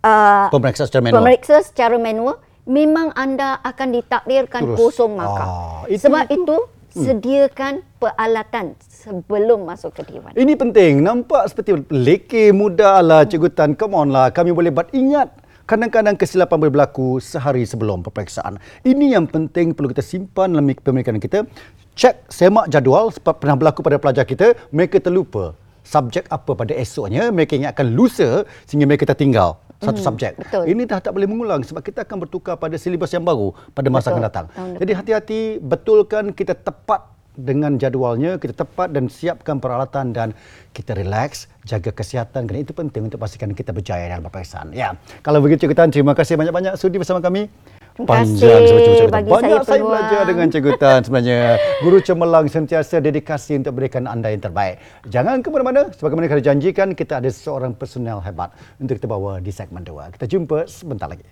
[0.00, 1.18] uh, Pemeriksa secara manual.
[1.20, 4.78] pemeriksa secara manual, memang anda akan ditakdirkan Terus.
[4.78, 5.44] kosong markah.
[5.44, 6.56] Ah, itu- Sebab itu,
[6.94, 10.30] sediakan peralatan sebelum masuk ke dewan.
[10.38, 11.02] Ini penting.
[11.02, 13.70] Nampak seperti leke muda lah Cikgu Tan.
[13.74, 14.30] Come on lah.
[14.30, 14.94] Kami boleh buat.
[14.94, 15.42] Ingat.
[15.64, 18.60] Kadang-kadang kesilapan boleh berlaku sehari sebelum peperiksaan.
[18.84, 21.48] Ini yang penting perlu kita simpan dalam pemikiran kita.
[21.96, 24.52] Cek semak jadual sebab pernah berlaku pada pelajar kita.
[24.70, 27.32] Mereka terlupa subjek apa pada esoknya.
[27.32, 30.32] Mereka ingatkan lusa sehingga mereka tertinggal satu Hmm, subjek.
[30.34, 30.64] betul.
[30.64, 34.08] Ini dah tak boleh mengulang sebab kita akan bertukar pada silibus yang baru pada masa
[34.08, 34.12] Betul.
[34.16, 34.46] akan datang.
[34.50, 34.76] Tahun.
[34.80, 40.30] Jadi hati-hati betulkan kita tepat dengan jadualnya, kita tepat dan siapkan peralatan dan
[40.70, 44.70] kita relax, jaga kesihatan kerana itu penting untuk pastikan kita berjaya dalam peperiksaan.
[44.70, 44.94] Ya.
[45.20, 47.50] Kalau begitu Cikgu Tan, terima kasih banyak-banyak sudi bersama kami.
[47.94, 49.10] Terima Panjang kasih sebab Cikgu Tan.
[49.14, 51.42] bagi Banyak saya saya belajar dengan Cikgu Tan sebenarnya.
[51.78, 54.82] Guru cemerlang sentiasa dedikasi untuk berikan anda yang terbaik.
[55.06, 55.86] Jangan ke mana-mana.
[55.94, 58.50] Sebagaimana kita janjikan, kita ada seorang personel hebat
[58.82, 60.10] untuk kita bawa di segmen 2.
[60.10, 61.22] Kita jumpa sebentar lagi.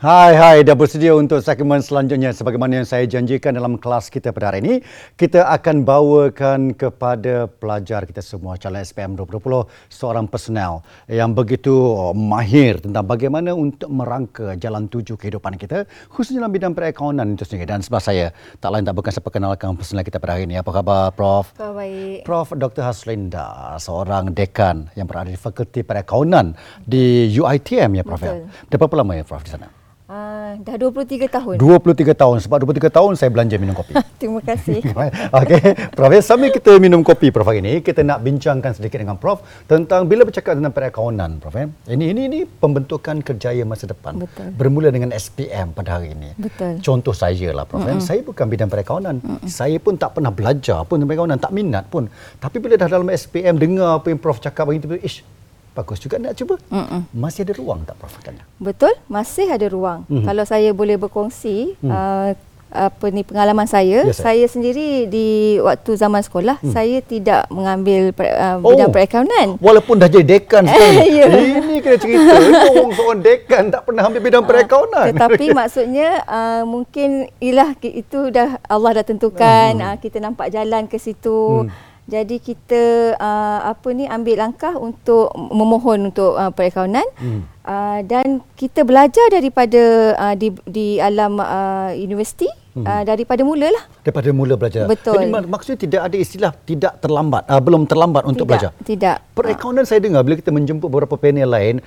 [0.00, 2.32] Hai, hai, dah bersedia untuk segmen selanjutnya.
[2.32, 4.74] Sebagaimana yang saya janjikan dalam kelas kita pada hari ini,
[5.12, 11.68] kita akan bawakan kepada pelajar kita semua calon SPM 2020 seorang personel yang begitu
[12.16, 17.68] mahir tentang bagaimana untuk merangka jalan tuju kehidupan kita khususnya dalam bidang perakaunan itu sendiri.
[17.68, 20.56] Dan sebab saya tak lain tak bukan saya perkenalkan personel kita pada hari ini.
[20.56, 21.52] Apa khabar Prof?
[21.60, 22.24] Baik.
[22.24, 22.88] Prof Dr.
[22.88, 26.56] Haslinda, seorang dekan yang berada di Fakulti Perakaunan
[26.88, 28.24] di UiTM ya Prof.
[28.24, 28.40] ya?
[28.40, 28.48] Betul.
[28.64, 29.89] Dah berapa lama ya Prof di sana?
[30.10, 31.54] Uh, dah 23 tahun.
[31.54, 32.36] 23 tahun.
[32.42, 33.94] Sebab 23 tahun saya belanja minum kopi.
[34.18, 34.82] Terima kasih.
[35.38, 36.10] Okey, Prof.
[36.10, 39.38] ya, Sambil kita minum kopi Prof hari ini, kita nak bincangkan sedikit dengan Prof
[39.70, 41.54] tentang bila bercakap tentang perakaunan Prof.
[41.54, 41.70] ya.
[41.94, 44.18] Ini ini ini pembentukan kerjaya masa depan.
[44.18, 44.50] Betul.
[44.58, 46.34] Bermula dengan SPM pada hari ini.
[46.34, 46.82] Betul.
[46.82, 47.86] Contoh saya lah Prof.
[47.86, 48.02] Mm-hmm.
[48.02, 49.22] Saya bukan bidang perakaunan.
[49.22, 49.46] Mm-hmm.
[49.46, 52.10] Saya pun tak pernah belajar pun tentang perakaunan, tak minat pun.
[52.42, 55.22] Tapi bila dah dalam SPM dengar apa yang Prof cakap hari itu, ish,
[55.72, 56.58] bagus juga nak cuba.
[56.68, 57.06] Mm-mm.
[57.12, 58.42] Masih ada ruang tak Prof katanya?
[58.56, 60.02] Betul, masih ada ruang.
[60.06, 60.24] Mhm.
[60.24, 61.88] Kalau saya boleh berkongsi Mhm.
[61.88, 62.30] uh,
[62.70, 64.30] apa ni pengalaman saya, Ya, saya.
[64.30, 65.26] saya sendiri di
[65.58, 68.62] waktu zaman sekolah, saya tidak mengambil uh, Hmm.
[68.62, 68.70] Oh.
[68.70, 69.58] bidang perakaunan.
[69.58, 71.02] Walaupun dah jadi dekan sekarang.
[71.04, 71.26] Ya.
[71.26, 72.30] Ini kena cerita.
[72.70, 75.06] Orang seorang dekan tak pernah ambil bidang perakaunan.
[75.10, 80.94] Tetapi maksudnya uh, mungkin ialah itu dah Allah dah tentukan uh, kita nampak jalan ke
[80.96, 81.66] situ.
[81.66, 81.74] Hmm.
[82.10, 87.06] Jadi kita uh, apa ni ambil langkah untuk memohon untuk uh, perakaunan.
[87.14, 87.46] Hmm.
[87.62, 92.86] Uh, dan kita belajar daripada uh, di di alam uh, universiti Hmm.
[92.86, 93.82] uh, daripada mulalah.
[94.06, 94.86] Daripada mula belajar.
[94.86, 95.18] Betul.
[95.18, 97.42] Jadi mak- maksudnya tidak ada istilah tidak terlambat.
[97.50, 98.70] Uh, belum terlambat untuk tidak, belajar.
[98.86, 99.16] Tidak.
[99.34, 101.82] Perakaunan saya dengar bila kita menjemput beberapa panel lain,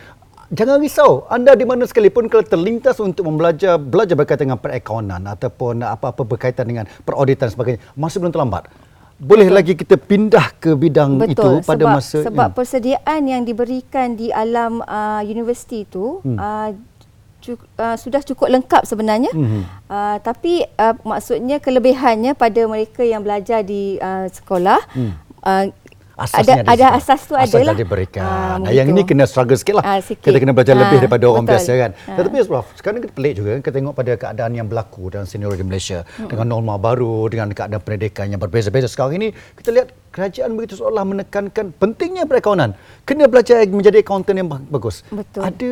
[0.51, 1.23] jangan risau.
[1.31, 6.67] Anda di mana sekalipun kalau terlintas untuk membelajar belajar berkaitan dengan perakaunan ataupun apa-apa berkaitan
[6.67, 8.67] dengan perauditan dan sebagainya, masih belum terlambat.
[9.15, 9.55] Boleh Betul.
[9.55, 11.31] lagi kita pindah ke bidang Betul.
[11.31, 12.55] itu pada sebab, masa sebab Hmm.
[12.55, 16.35] persediaan yang diberikan di alam uh, universiti itu Hmm.
[16.35, 16.69] uh,
[17.39, 19.31] cu- uh, sudah cukup lengkap sebenarnya.
[19.31, 19.61] Mhm.
[19.85, 25.11] Uh, tapi uh, maksudnya kelebihannya pada mereka yang belajar di uh, sekolah Hmm.
[25.41, 25.65] uh,
[26.13, 26.97] Asasnya ada, ada situ.
[26.99, 27.73] asas tu Asas adalah.
[27.73, 28.21] dah diberikan.
[28.21, 29.83] Ah, nah, yang ini kena struggle sikit lah.
[29.83, 30.21] Ah, sikit.
[30.21, 31.57] Kita kena belajar lebih Ah, daripada orang betul.
[31.57, 31.91] biasa kan.
[31.99, 32.15] Ah.
[32.15, 35.51] Tetapi Prof, sekarang kita pelik juga kan, kita tengok pada keadaan yang berlaku dalam senior
[35.51, 36.05] di Malaysia.
[36.13, 36.27] Hmm.
[36.27, 38.85] Dengan norma baru, dengan keadaan pendidikan yang berbeza-beza.
[38.85, 42.77] Sekarang ini kita lihat kerajaan begitu seolah menekankan pentingnya perakaunan.
[43.03, 45.01] Kena belajar menjadi accountant yang ba- bagus.
[45.07, 45.41] Betul.
[45.41, 45.71] Ada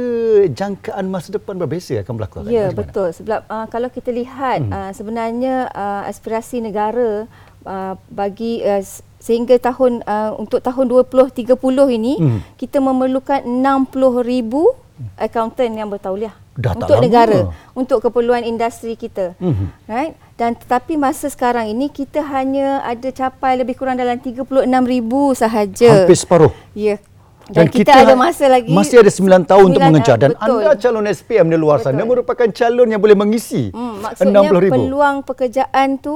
[0.49, 2.35] jangkaan masa depan berbeza akan berlaku.
[2.39, 2.49] kan?
[2.49, 2.75] Ya, mana?
[2.75, 3.07] betul.
[3.11, 4.73] Sebab uh, kalau kita lihat Hmm.
[4.73, 7.29] uh, sebenarnya uh, aspirasi negara
[7.63, 8.81] uh, bagi uh,
[9.21, 11.53] sehingga tahun uh, untuk tahun 2030
[11.91, 12.39] ini Hmm.
[12.57, 14.73] kita memerlukan 60,000
[15.15, 17.01] accountant yang bertauliah Dah untuk lama.
[17.01, 17.39] negara,
[17.71, 19.33] untuk keperluan industri kita.
[19.37, 19.65] Mhm.
[19.85, 20.13] Right?
[20.35, 24.67] Dan tetapi masa sekarang ini kita hanya ada capai lebih kurang dalam 36,000
[25.31, 26.03] sahaja.
[26.03, 26.51] Hampir separuh.
[26.73, 26.97] Ya.
[27.45, 30.61] Dan, kita, ada masa lagi Masih ada 9 tahun untuk sembilan, mengejar dan betul.
[30.61, 32.09] anda calon SPM di luar sana Betul.
[32.15, 34.71] merupakan calon yang boleh mengisi Hmm, maksudnya 60,000.
[34.71, 36.15] peluang pekerjaan tu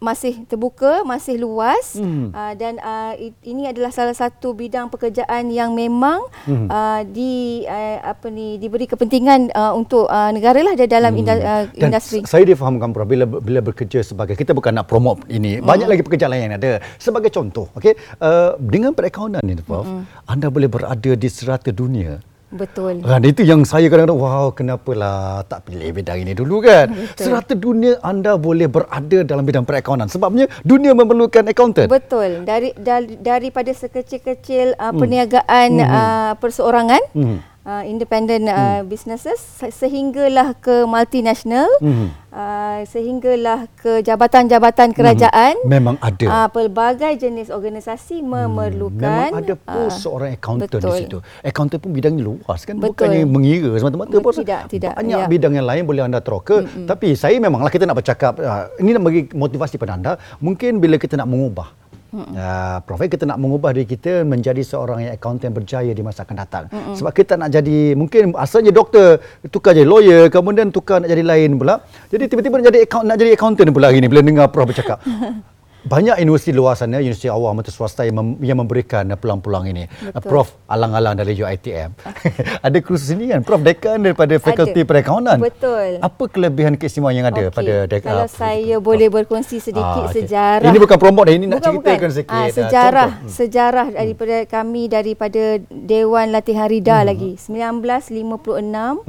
[0.00, 2.32] masih terbuka, masih luas Hmm.
[2.32, 6.66] uh, dan uh, ini adalah salah satu bidang pekerjaan yang memang Hmm.
[6.66, 11.20] uh, di uh, apa ni diberi kepentingan uh, untuk uh, negara lah dalam Hmm.
[11.20, 12.24] inda, uh, Dan industri.
[12.24, 15.68] s- saya difahamkan Prof bila bila bekerja sebagai kita bukan nak promote ini Hmm.
[15.68, 20.08] banyak lagi pekerjaan lain yang ada sebagai contoh okey uh, dengan perakaunan ini Prof Hmm.
[20.24, 23.06] anda boleh berada di serata dunia Betul.
[23.06, 26.90] Kan itu yang saya kadang-kadang wow kenapalah tak pilih bidang ini dulu kan.
[26.90, 27.24] Betul.
[27.30, 31.86] Serata dunia anda boleh berada dalam bidang perakaunan sebabnya dunia memerlukan accountant.
[31.86, 32.42] Betul.
[32.42, 35.86] Dari, dari daripada sekecil-kecil uh, perniagaan Mhm.
[35.86, 37.36] uh, perseorangan Mhm.
[37.70, 42.06] Uh, independent uh, businesses se- sehinggalah ke multinational Mhm.
[42.30, 46.26] uh, sehinggalah ke jabatan-jabatan kerajaan Memang ada.
[46.26, 50.82] uh, pelbagai jenis organisasi memerlukan Memang ada pun ah, seorang accountant betul.
[50.82, 51.18] di situ.
[51.40, 52.74] Accountant pun bidangnya luas kan.
[52.74, 52.90] Betul.
[52.90, 54.32] Bukannya mengira semata-mata pun.
[54.34, 55.26] tidak, tidak, Banyak ya.
[55.28, 56.60] bidang yang lain boleh anda teroka.
[56.60, 56.86] Mm-hmm.
[56.86, 58.34] Tapi saya memanglah kita nak bercakap.
[58.36, 60.12] Uh, ini nak bagi motivasi pada anda.
[60.40, 61.79] Mungkin bila kita nak mengubah.
[62.10, 66.36] Uh, Prof, kita nak mengubah diri kita menjadi seorang yang accountant berjaya di masa akan
[66.36, 66.64] datang.
[66.66, 66.94] Mm-hmm.
[66.98, 71.54] Sebab kita nak jadi, mungkin asalnya doktor, tukar jadi lawyer, kemudian tukar nak jadi lain
[71.54, 71.86] pula.
[72.10, 74.98] Jadi tiba-tiba nak jadi, account, nak jadi accountant pula hari ni bila dengar Prof bercakap.
[75.80, 79.88] Banyak universiti luar sana, universiti awam atau swasta yang, mem, yang memberikan uh, peluang-peluang ini.
[80.04, 80.28] Uh, Betul.
[80.28, 81.96] Prof alang-alang dari UiTM.
[82.66, 84.82] ada kursus ini kan, Prof dekan daripada Fakulti.
[84.82, 85.40] Perakaunan.
[85.40, 85.96] Betul.
[85.98, 88.86] Apa kelebihan keistimewaan yang ada Okey, pada dek- Kalau ah, saya Prof?
[88.86, 90.20] boleh berkongsi sedikit Ah, okey.
[90.20, 90.68] sejarah.
[90.68, 92.10] Ini bukan promote dah, ini nak Bukan, ceritakan bukan.
[92.12, 92.34] sikit.
[92.34, 93.08] Ah, ah, sejarah.
[93.10, 93.28] Hmm.
[93.30, 97.08] sejarah daripada kami daripada Dewan Latihan Rida Hmm.
[97.08, 99.00] lagi 1956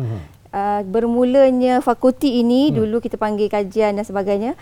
[0.51, 2.75] uh, bermulanya fakulti ini Hmm.
[2.77, 4.53] dulu kita panggil kajian dan sebagainya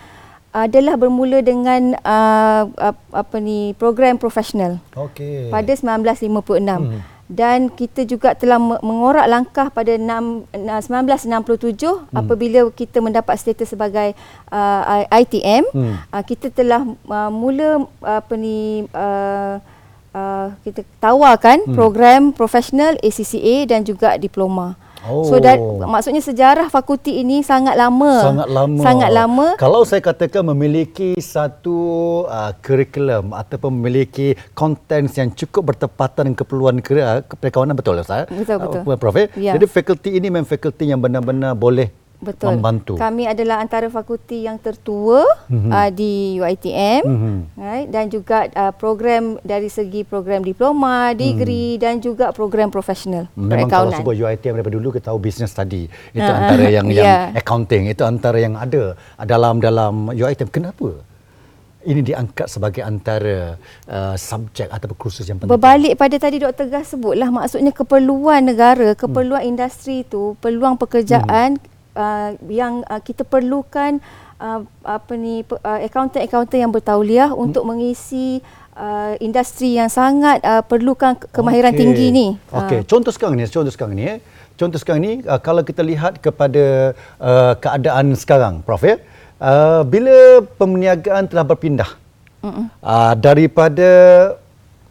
[0.50, 5.46] adalah bermula dengan uh, ap- apa ni program profesional Okey.
[5.50, 6.26] pada 1956.
[6.66, 7.00] Hmm.
[7.30, 12.10] dan kita juga telah me- mengorak langkah pada 6, uh, 1967 hmm.
[12.10, 14.18] apabila kita mendapat status sebagai
[14.50, 15.94] uh, ITM hmm.
[16.10, 19.62] uh, kita telah uh, mula apa ni uh,
[20.14, 21.74] uh, kita tawarkan hmm.
[21.78, 24.74] program profesional ACCA dan juga diploma.
[25.08, 25.24] Oh.
[25.24, 28.12] So that, maksudnya sejarah fakulti ini sangat lama.
[28.20, 28.80] Sangat lama.
[28.84, 29.46] Sangat lama.
[29.56, 31.78] Kalau saya katakan memiliki satu
[32.28, 38.28] uh, kurikulum ataupun memiliki konten yang cukup bertepatan dengan keperluan kerja, perkawanan betul Ustaz?
[38.28, 38.82] Betul, betul.
[38.84, 39.16] Uh, Prof.
[39.16, 39.28] eh?
[39.40, 39.56] Ya.
[39.56, 42.60] Jadi fakulti ini memang fakulti yang benar-benar boleh Betul.
[42.60, 43.00] membantu.
[43.00, 45.72] Kami adalah antara fakulti yang tertua mm-hmm.
[45.72, 47.36] uh, di UiTM mm-hmm.
[47.56, 47.88] right?
[47.88, 51.80] dan juga uh, program dari segi program diploma, degree mm.
[51.80, 55.88] dan juga program profesional Memang kalau sebut UiTM daripada dulu kita tahu business study.
[56.12, 57.24] Itu Ha, antara yang yang yeah.
[57.34, 58.94] accounting, itu antara yang ada
[59.24, 60.52] dalam dalam UiTM.
[60.52, 61.02] Kenapa?
[61.80, 63.56] Ini diangkat sebagai antara
[63.88, 65.56] uh, subjek atau kursus yang penting.
[65.56, 66.68] Berbalik pada tadi Dr.
[66.68, 69.50] Gas sebutlah maksudnya keperluan negara, keperluan hmm.
[69.56, 71.79] industri itu, peluang pekerjaan hmm.
[71.94, 74.02] Uh, yang uh, kita perlukan
[74.40, 77.44] uh, apa ni uh, accountant-accountant yang bertauliah hmm.
[77.44, 78.40] untuk mengisi
[78.76, 81.80] uh, industri yang sangat uh, perlukan ke- kemahiran Okey.
[81.80, 82.26] tinggi ni.
[82.50, 84.18] Okey, Uh, contoh sekarang ni, contoh sekarang ni eh.
[84.60, 89.00] Contoh sekarang ni uh, kalau kita lihat kepada uh, keadaan sekarang, Prof ya.
[89.40, 91.96] Uh, bila perniagaan telah berpindah
[92.44, 93.88] uh, daripada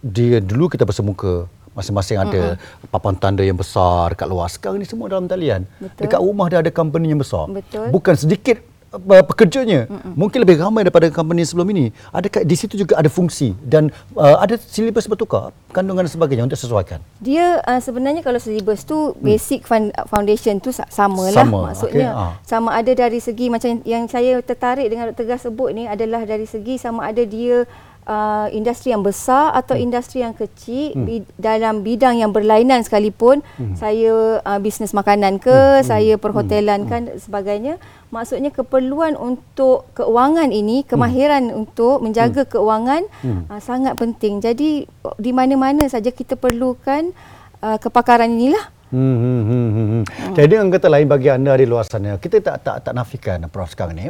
[0.02, 1.46] dia dulu kita bersemuka
[1.80, 2.60] masing-masing ada
[2.92, 4.48] papan tanda yang besar dekat luar.
[4.52, 5.64] Sekarang ni semua dalam talian.
[5.80, 6.02] Betul.
[6.04, 7.48] Dekat rumah dia ada company yang besar.
[7.48, 7.88] Betul.
[7.96, 8.60] Bukan sedikit
[8.94, 9.86] uh, pekerjanya.
[9.86, 10.14] Mm-mm.
[10.18, 11.86] Mungkin lebih ramai daripada company sebelum ini.
[12.10, 16.60] Adakah di situ juga ada fungsi dan uh, ada silibus bertukar, kandungan dan sebagainya untuk
[16.60, 17.00] sesuaikan.
[17.22, 22.22] Dia uh, sebenarnya kalau syllabus tu basic fun, foundation tu sa- sama lah maksudnya okey,
[22.22, 22.34] ah.
[22.46, 25.26] sama ada dari segi macam yang saya tertarik dengan Dr.
[25.26, 27.66] Gas sebut ni adalah dari segi sama ada dia
[28.10, 29.86] uh, industri yang besar atau Hmm.
[29.86, 33.78] industri yang kecil bi- dalam bidang yang berlainan sekalipun Hmm.
[33.78, 37.78] saya uh, bisnes makanan ke saya perhotelan kan sebagainya.
[38.10, 43.06] Maksudnya keperluan untuk keuangan ini kemahiran untuk menjaga keuangan
[43.46, 44.42] uh, sangat penting.
[44.42, 47.14] Jadi di mana-mana saja kita perlukan
[47.62, 48.66] uh, kepakaran inilah.
[48.90, 50.04] Hmm, hmm, hmm, hmm, hmm.
[50.34, 53.70] Jadi dengan kata lain bagi anda di luar sana, kita tak tak tak nafikan Prof
[53.70, 54.10] sekarang ni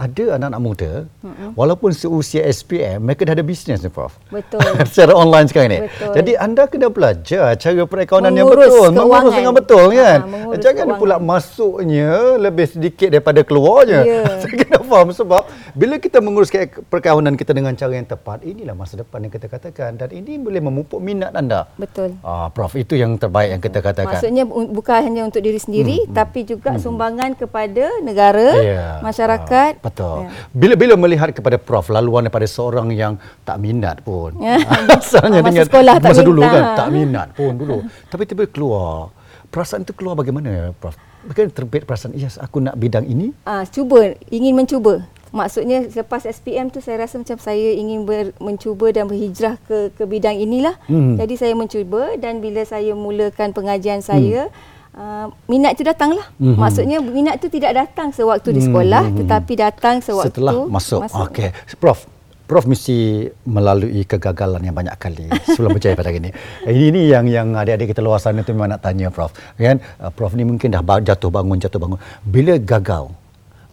[0.00, 1.48] ada anak-anak muda mm-hmm.
[1.52, 4.16] walaupun seusia SPM mereka dah ada bisnes ni Prof.
[4.32, 4.64] Betul.
[4.88, 5.80] Secara online sekarang ni.
[5.84, 6.12] Betul.
[6.16, 9.36] Jadi anda kena belajar cara perakaunan yang Mengurus betul, mengurus keuangan.
[9.36, 10.18] dengan betul kan.
[10.18, 10.96] Ha, mengurus Jangan keuangan.
[10.98, 12.08] pula masuknya
[12.40, 14.00] lebih sedikit daripada keluarnya.
[14.00, 14.22] Ya.
[14.40, 15.42] Saya kena faham sebab
[15.72, 19.46] bila kita mengurus ke- perkahwinan kita dengan cara yang tepat, inilah masa depan yang kita
[19.46, 21.68] katakan dan ini boleh memupuk minat anda.
[21.76, 24.16] betul Ah, Prof, itu yang terbaik yang kita katakan.
[24.16, 26.80] Maksudnya bukan hanya untuk diri sendiri hmm, tapi juga hmm.
[26.80, 28.86] sumbangan kepada negara, Ya.
[29.00, 29.72] masyarakat.
[29.76, 30.18] Ah, betul.
[30.24, 30.30] Ya.
[30.54, 34.38] Bila bila melihat kepada Prof laluan daripada seorang yang tak minat pun.
[34.38, 34.62] Ya.
[34.96, 36.54] Asalnya Masa dengan sekolah tak masa dulu minat.
[36.54, 37.76] kan tak minat pun dulu.
[38.06, 39.10] Tapi tiba keluar.
[39.50, 40.94] Perasaan itu keluar bagaimana Prof?
[41.20, 43.36] Bagaimana terbit perasaan, yes aku nak bidang ini?
[43.44, 45.04] Ah, cuba, ingin mencuba.
[45.30, 50.02] Maksudnya selepas SPM tu saya rasa macam saya ingin ber, mencuba dan berhijrah ke ke
[50.02, 50.74] bidang inilah.
[50.90, 51.14] Hmm.
[51.14, 54.50] Jadi saya mencuba dan bila saya mulakan pengajian saya
[54.90, 56.26] Uh, minat itu datanglah.
[56.42, 56.58] Mhm.
[56.58, 59.16] Maksudnya minat itu tidak datang sewaktu di sekolah Mhm.
[59.22, 61.06] tetapi datang sewaktu Setelah masuk.
[61.30, 61.54] Okey.
[61.78, 62.10] Prof,
[62.50, 66.30] Prof mesti melalui kegagalan yang banyak kali sebelum berjaya pada hari ini.
[66.66, 69.30] Ini ini yang yang adik-adik kita luar sana tu memang nak tanya Prof.
[69.54, 69.78] Kan?
[70.02, 71.98] Uh, Prof ni mungkin dah jatuh bangun jatuh bangun.
[72.26, 73.14] Bila gagal,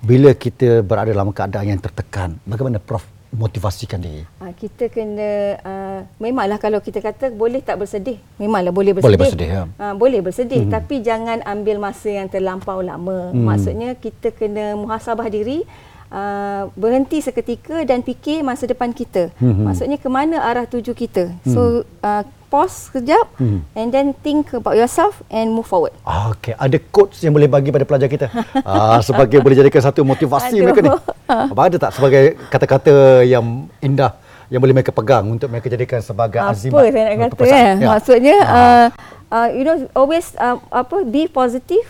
[0.06, 4.26] bila kita berada dalam keadaan yang tertekan, bagaimana Prof motivasikan diri?
[4.42, 9.22] Ah, kita kena uh, memanglah kalau kita kata boleh tak bersedih memanglah boleh bersedih Boleh
[9.22, 9.64] bersedih, ya.
[9.78, 10.74] Ah, boleh bersedih hmm.
[10.74, 13.46] tapi jangan ambil masa yang terlampau lama hmm.
[13.46, 15.64] maksudnya kita kena muhasabah diri
[16.10, 19.64] uh, berhenti seketika dan fikir masa depan kita hmm.
[19.66, 21.50] maksudnya ke mana arah tuju kita hmm.
[21.50, 21.62] so
[22.02, 23.60] uh, pause sekejap Hmm.
[23.76, 27.70] and then think about yourself and move forward Ah, Okey, ada quotes yang boleh bagi
[27.70, 28.32] pada pelajar kita.
[28.64, 30.64] ah, sebagai boleh jadikan satu motivasi Aduh.
[30.64, 30.90] mereka ni.
[31.28, 33.44] Apa ada tak sebagai kata-kata yang
[33.78, 34.16] indah
[34.48, 36.88] yang boleh mereka pegang untuk mereka jadikan sebagai apa azimat?
[36.88, 37.52] saya nak kata pesan?
[37.52, 37.88] kan Ya.
[37.92, 38.56] maksudnya Ah.
[38.56, 38.88] uh,
[39.28, 41.84] uh, you know always uh, apa be positive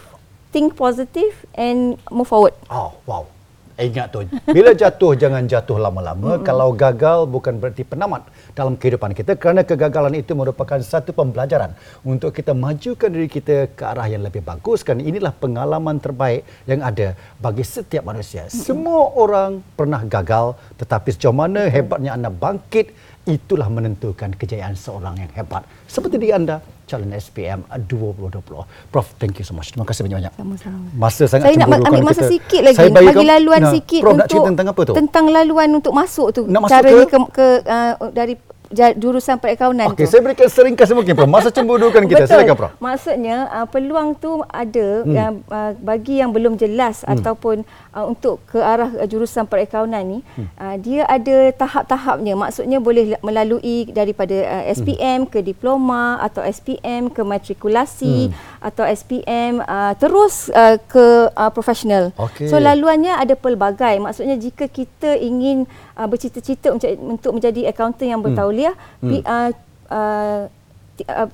[0.50, 3.30] think positive and move forward Oh, wow.
[3.78, 6.42] Ingat tu, bila jatuh jangan jatuh lama-lama.
[6.42, 8.26] Kalau gagal bukan berarti penamat
[8.58, 9.38] dalam kehidupan kita.
[9.38, 14.42] Kerana kegagalan itu merupakan satu pembelajaran untuk kita majukan diri kita ke arah yang lebih
[14.42, 14.82] bagus.
[14.82, 18.50] Kan inilah pengalaman terbaik yang ada bagi setiap manusia.
[18.50, 22.98] Semua orang pernah gagal tetapi sejauh mana hebatnya anda bangkit
[23.30, 25.62] itulah menentukan kejayaan seorang yang hebat.
[25.86, 28.64] Seperti di anda calon SPM 2020.
[28.88, 29.70] Prof, thank you so much.
[29.70, 30.34] Terima kasih banyak-banyak.
[30.34, 30.88] Sama-sama.
[30.96, 33.74] Masa sangat Saya nak cemburu ambil masa kita- sikit lagi Saya bagi bagi laluan Nah,
[33.76, 34.94] sikit Prof untuk nak cerita tentang apa tu?
[34.96, 36.42] Tentang laluan untuk masuk tu.
[36.48, 37.18] Nak masuk Caranya ke?
[37.20, 38.34] ke, ke uh, dari
[38.72, 40.12] jurusan perakaunan Okey, tu.
[40.12, 41.30] saya berikan seringkas mungkin Prof.
[41.32, 42.28] Masa cemburukan kita.
[42.28, 42.32] Betul.
[42.36, 42.72] Silakan Prof.
[42.84, 45.14] Maksudnya uh, peluang tu ada hmm.
[45.16, 47.14] yang uh, bagi yang belum jelas hmm.
[47.16, 47.64] ataupun
[47.96, 50.48] uh, untuk ke arah uh, jurusan perakaunan ni hmm.
[50.60, 52.34] uh, dia ada tahap-tahapnya.
[52.36, 55.32] Maksudnya boleh la- melalui daripada uh, SPM hmm.
[55.32, 58.57] ke diploma atau SPM ke matrikulasi hmm.
[58.60, 62.10] Atau SPM uh, terus uh, ke uh, profesional.
[62.18, 62.50] Okey.
[62.50, 64.02] So laluannya ada pelbagai.
[64.02, 69.22] Maksudnya jika kita ingin uh, bercita-cita untuk, untuk menjadi accountant yang bertauliah, hmm.
[69.22, 69.52] uh, uh,
[69.94, 70.42] uh,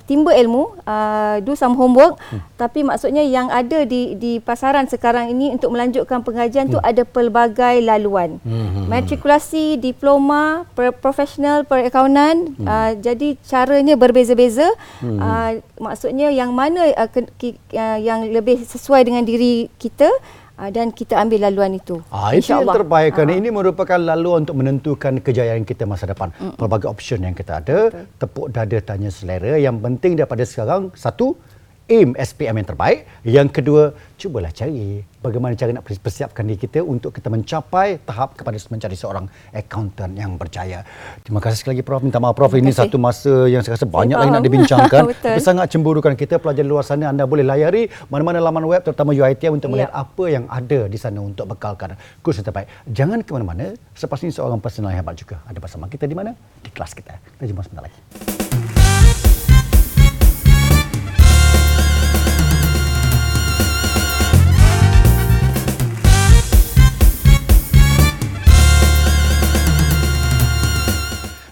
[0.04, 2.40] timba ilmu, uh, do some homework, hmm.
[2.60, 6.74] tapi maksudnya yang ada di di pasaran sekarang ini untuk melanjutkan pengajian hmm.
[6.76, 8.36] tu ada pelbagai laluan.
[8.44, 8.86] Hmm.
[8.90, 12.66] Matrikulasi, diploma, per, profesional, perakaunan, hmm.
[12.66, 14.68] uh, jadi caranya berbeza-beza.
[15.00, 15.18] Hmm.
[15.18, 15.50] Uh,
[15.80, 21.18] maksudnya yang mana uh, ke, uh, yang lebih sesuai dengan diri kita uh, dan kita
[21.18, 21.98] ambil laluan itu.
[22.14, 23.40] Ah, itu yang terbaik kerana Ah.
[23.42, 26.30] ini merupakan laluan untuk menentukan kejayaan kita masa depan.
[26.38, 26.54] Mm.
[26.54, 28.06] Pelbagai option yang kita ada, Betul.
[28.22, 29.58] tepuk dada tanya selera.
[29.58, 31.34] Yang penting daripada sekarang, satu,
[31.86, 33.04] aim SPM yang terbaik.
[33.22, 33.82] Yang kedua,
[34.16, 39.28] cubalah cari bagaimana cara nak persiapkan diri kita untuk kita mencapai tahap kepada menjadi seorang
[39.52, 40.84] accountant yang berjaya.
[41.24, 42.00] Terima kasih sekali lagi Prof.
[42.00, 42.52] Minta maaf Prof.
[42.52, 45.02] Ini satu masa yang saya rasa banyak lagi nak dibincangkan.
[45.24, 49.60] Tapi sangat cemburukan kita pelajar luar sana anda boleh layari mana-mana laman web terutama UiTM
[49.60, 50.00] untuk melihat Ya.
[50.00, 52.68] apa yang ada di sana untuk bekalkan kurs yang terbaik.
[52.88, 53.76] Jangan ke mana-mana.
[53.92, 56.32] Selepas ini seorang personal yang hebat juga ada bersama kita di mana?
[56.64, 57.20] Di kelas kita.
[57.36, 58.33] Kita jumpa sebentar lagi.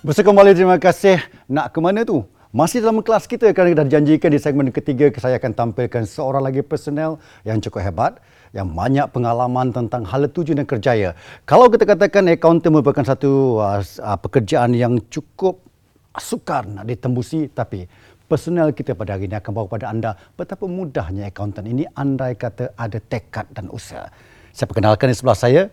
[0.02, 1.22] Bersama kembali terima kasih.
[1.46, 2.26] Nak ke mana tu?
[2.50, 6.58] Masih dalam kelas kita kerana dah dijanjikan di segmen ketiga saya akan tampilkan seorang lagi
[6.58, 8.18] personel yang cukup hebat
[8.50, 11.14] yang banyak pengalaman tentang hala tuju dan kerjaya.
[11.46, 15.62] Kalau kita katakan accountant merupakan satu uh, uh, pekerjaan yang cukup
[16.18, 17.86] sukar nak ditembusi tapi
[18.26, 22.74] personel kita pada hari ini akan bawa kepada anda betapa mudahnya accountant ini andai kata
[22.74, 24.10] ada tekad dan usaha.
[24.50, 25.70] Saya perkenalkan di sebelah saya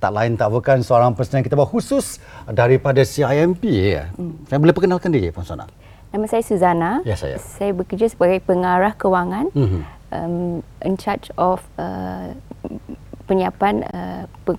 [0.00, 4.08] tak lain tak bukan seorang personel kita bawa khusus daripada CIMP ya.
[4.16, 4.40] Hmm.
[4.48, 5.68] Saya boleh perkenalkan diri Puan Sona.
[6.10, 7.04] Nama saya Suzana.
[7.04, 7.36] Ya, saya.
[7.38, 9.80] Saya bekerja sebagai pengarah kewangan Mhm.
[10.10, 10.34] um,
[10.82, 12.34] in charge of uh,
[13.28, 14.58] penyiapan uh, pe,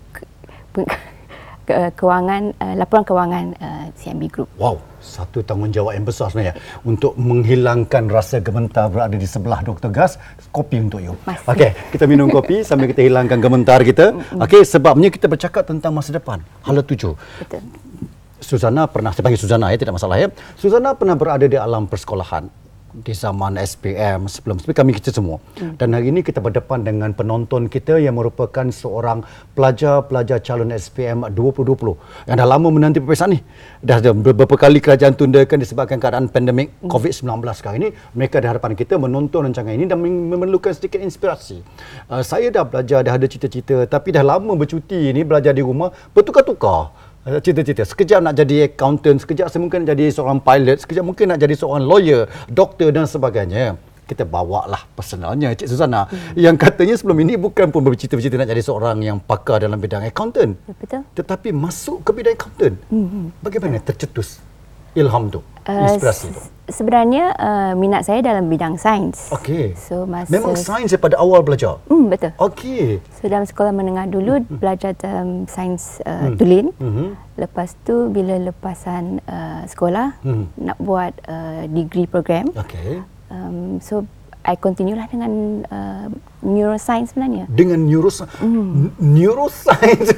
[0.71, 0.79] pe,
[1.67, 4.47] ke, kewangan uh, laporan kewangan uh, CMB Group.
[4.55, 9.89] Wow, satu tanggungjawab yang besar sebenarnya untuk menghilangkan rasa gementar berada di sebelah Dr.
[9.89, 10.21] Gas.
[10.53, 11.17] Kopi untuk you.
[11.25, 14.13] Okey, kita minum kopi sambil kita hilangkan gementar kita.
[14.37, 16.39] Okey, sebabnya kita bercakap tentang masa depan.
[16.61, 17.17] Hala tuju.
[17.41, 17.61] Betul.
[18.41, 20.27] Suzana pernah, saya panggil Suzana ya, tidak masalah ya.
[20.57, 22.60] Suzana pernah berada di alam persekolahan
[22.93, 25.39] di zaman SPM sebelum sebelum kami kita semua.
[25.59, 25.79] Hmm.
[25.79, 29.23] Dan hari ini kita berdepan dengan penonton kita yang merupakan seorang
[29.55, 33.39] pelajar-pelajar calon SPM 2020 yang dah lama menanti peperiksaan ni.
[33.79, 36.89] Dah beberapa kali kerajaan tundakan disebabkan keadaan pandemik Hmm.
[36.89, 37.89] COVID-19 sekarang ini.
[38.17, 41.61] Mereka di hadapan kita menonton rancangan ini dan memerlukan sedikit inspirasi.
[42.09, 45.93] Uh, saya dah belajar, dah ada cita-cita tapi dah lama bercuti ni belajar di rumah
[46.15, 47.10] bertukar-tukar.
[47.21, 47.85] Uh, Cita-cita.
[47.85, 51.85] Sekejap nak jadi accountant, sekejap mungkin nak jadi seorang pilot, sekejap mungkin nak jadi seorang
[51.85, 53.77] lawyer, doktor dan sebagainya.
[54.09, 56.35] Kita bawa lah personalnya Cik Susana hmm.
[56.35, 60.57] yang katanya sebelum ini bukan pun bercita-cita nak jadi seorang yang pakar dalam bidang accountant.
[60.67, 61.07] Betul.
[61.15, 62.75] Tetapi masuk ke bidang accountant.
[62.91, 63.31] Hmm.
[63.39, 64.41] Bagaimana tercetus
[64.93, 66.39] ilham tu, Uh, inspirasi tu?
[66.39, 69.27] se- Sebenarnya uh, minat saya dalam bidang sains.
[69.29, 69.75] Okey.
[69.75, 71.83] So masa Memang sains daripada awal belajar.
[71.85, 72.31] Hmm, betul.
[72.39, 73.03] Okey.
[73.11, 76.71] So dalam sekolah menengah dulu belajar dalam sains uh, tulen.
[76.73, 77.13] Mhm.
[77.35, 80.47] Lepas tu bila lepasan uh, sekolah Hmm.
[80.55, 82.47] nak buat uh, degree program.
[82.53, 83.03] Okey.
[83.27, 84.07] Um, so
[84.41, 86.09] I continue lah dengan uh,
[86.41, 87.45] neuroscience sebenarnya.
[87.45, 88.41] Dengan neuroscience.
[88.41, 88.89] Mm.
[89.17, 90.17] Neuroscience.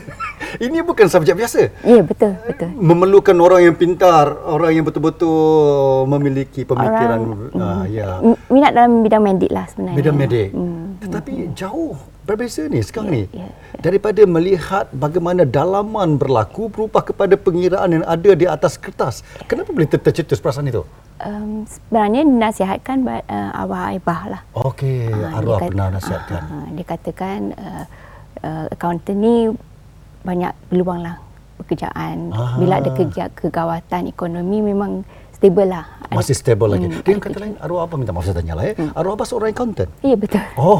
[0.63, 1.59] Ini bukan subjek biasa.
[1.83, 2.71] Ya, yeah, betul, betul.
[2.79, 7.19] Memerlukan orang yang pintar, orang yang betul-betul memiliki pemikiran
[7.59, 8.23] ah, ya.
[8.23, 9.97] M- Minat dalam bidang medik lah sebenarnya.
[9.99, 10.49] Bidang medik.
[10.55, 10.95] Hmm.
[11.03, 13.23] Tetapi jauh berbeza ni sekarang ni.
[13.29, 13.49] Ya, ya.
[13.77, 19.21] Daripada melihat bagaimana dalaman berlaku berubah kepada pengiraan yang ada di atas kertas.
[19.43, 20.87] Kenapa boleh ter- tercetus perasaan itu?
[21.19, 24.41] Um, sebenarnya dinasihatkan ba- uh, arwah Aibah lah.
[24.55, 26.41] Okey, Ah, arwah dia kat- pernah nasihatkan.
[26.41, 27.83] ah, dia katakan uh,
[28.41, 29.35] uh, accountant ni
[30.21, 31.15] banyak peluang lah
[31.59, 32.31] pekerjaan.
[32.31, 32.55] Ah.
[32.55, 35.03] Bila ada kerja kegawatan ekonomi memang
[35.43, 35.83] stable lah.
[36.07, 36.87] Masih stable lagi.
[36.87, 38.73] Hmm, Dengan kata lain, arwah apa minta maaf saya tanya lah ya.
[38.95, 39.91] Arwah apa seorang accountant?
[39.99, 40.39] Ya betul.
[40.55, 40.79] Oh,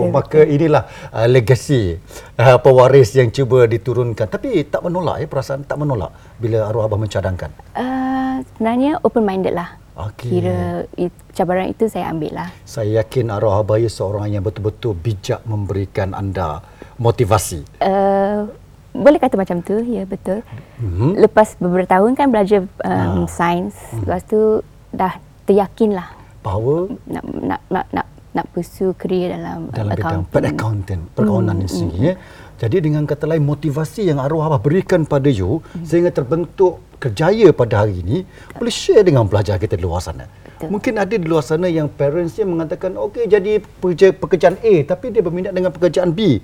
[0.00, 2.00] Betul, maka inilah uh, legasi
[2.40, 4.24] uh, pewaris yang cuba diturunkan.
[4.24, 7.52] Tapi tak menolak ya perasaan tak menolak bila arwah abah mencadangkan.
[7.76, 9.76] Uh, sebenarnya open minded lah.
[10.00, 10.32] Okey.
[10.32, 12.48] Kira it, cabaran itu saya ambil lah.
[12.64, 16.64] Saya yakin arwah abah ia seorang yang betul-betul bijak memberikan anda
[16.96, 17.84] motivasi.
[17.84, 18.48] Uh,
[18.96, 20.40] boleh kata macam tu, ya betul.
[20.76, 21.20] Mhm.
[21.20, 23.14] Lepas beberapa tahun kan belajar Ah.
[23.14, 24.60] um, sains, lepas tu
[24.90, 25.14] dah
[25.44, 26.08] teryakin lah
[26.40, 30.28] Bahawa nak nak nak nak, nak pursue career dalam, dalam bidang accounting.
[30.28, 32.04] per accountant, perakaunan ini sendiri.
[32.04, 32.14] Ya.
[32.54, 37.82] Jadi dengan kata lain motivasi yang arwah abah berikan pada you sehingga terbentuk kerjaya pada
[37.82, 38.22] hari ini
[38.54, 40.24] boleh share dengan pelajar kita di luar sana.
[40.24, 40.70] Betul.
[40.70, 45.10] Mungkin ada di luar sana yang parents dia mengatakan okey jadi pekerja, pekerjaan A tapi
[45.10, 46.38] dia berminat dengan pekerjaan B.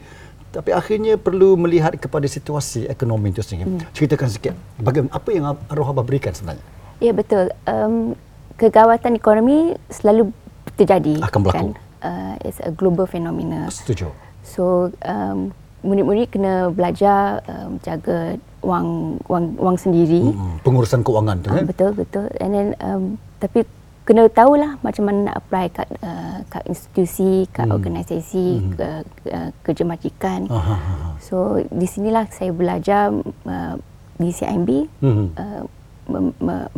[0.50, 3.70] Tapi akhirnya perlu melihat kepada situasi ekonomi itu sendiri.
[3.94, 6.64] Ceritakan sikit bagaimana apa yang arwah abah berikan sebenarnya.
[6.98, 7.54] Ya betul.
[7.64, 8.18] Um,
[8.58, 10.34] kegawatan ekonomi selalu
[10.74, 11.22] terjadi.
[11.22, 11.72] Akan berlaku.
[11.72, 11.78] Kan?
[12.02, 13.70] Uh, it's a global phenomena.
[13.70, 14.10] Setuju.
[14.42, 15.54] So um,
[15.86, 20.34] murid-murid kena belajar um, jaga wang wang wang sendiri.
[20.34, 21.64] Hmm, pengurusan keuangan tu Ah, kan.
[21.70, 22.26] betul betul.
[22.42, 23.02] And then um,
[23.38, 23.64] tapi
[24.10, 27.78] kena tahulah macam mana nak apply kat uh, kat institusi, kat Hmm.
[27.78, 28.88] organisasi, ke,
[29.30, 30.50] uh, kerja majikan.
[30.50, 31.06] Aha, aha.
[31.20, 33.14] So di sinilah saya belajar
[33.46, 33.74] uh,
[34.18, 35.26] di CIMB Mhm.
[35.32, 35.62] uh,
[36.08, 36.70] mem- me-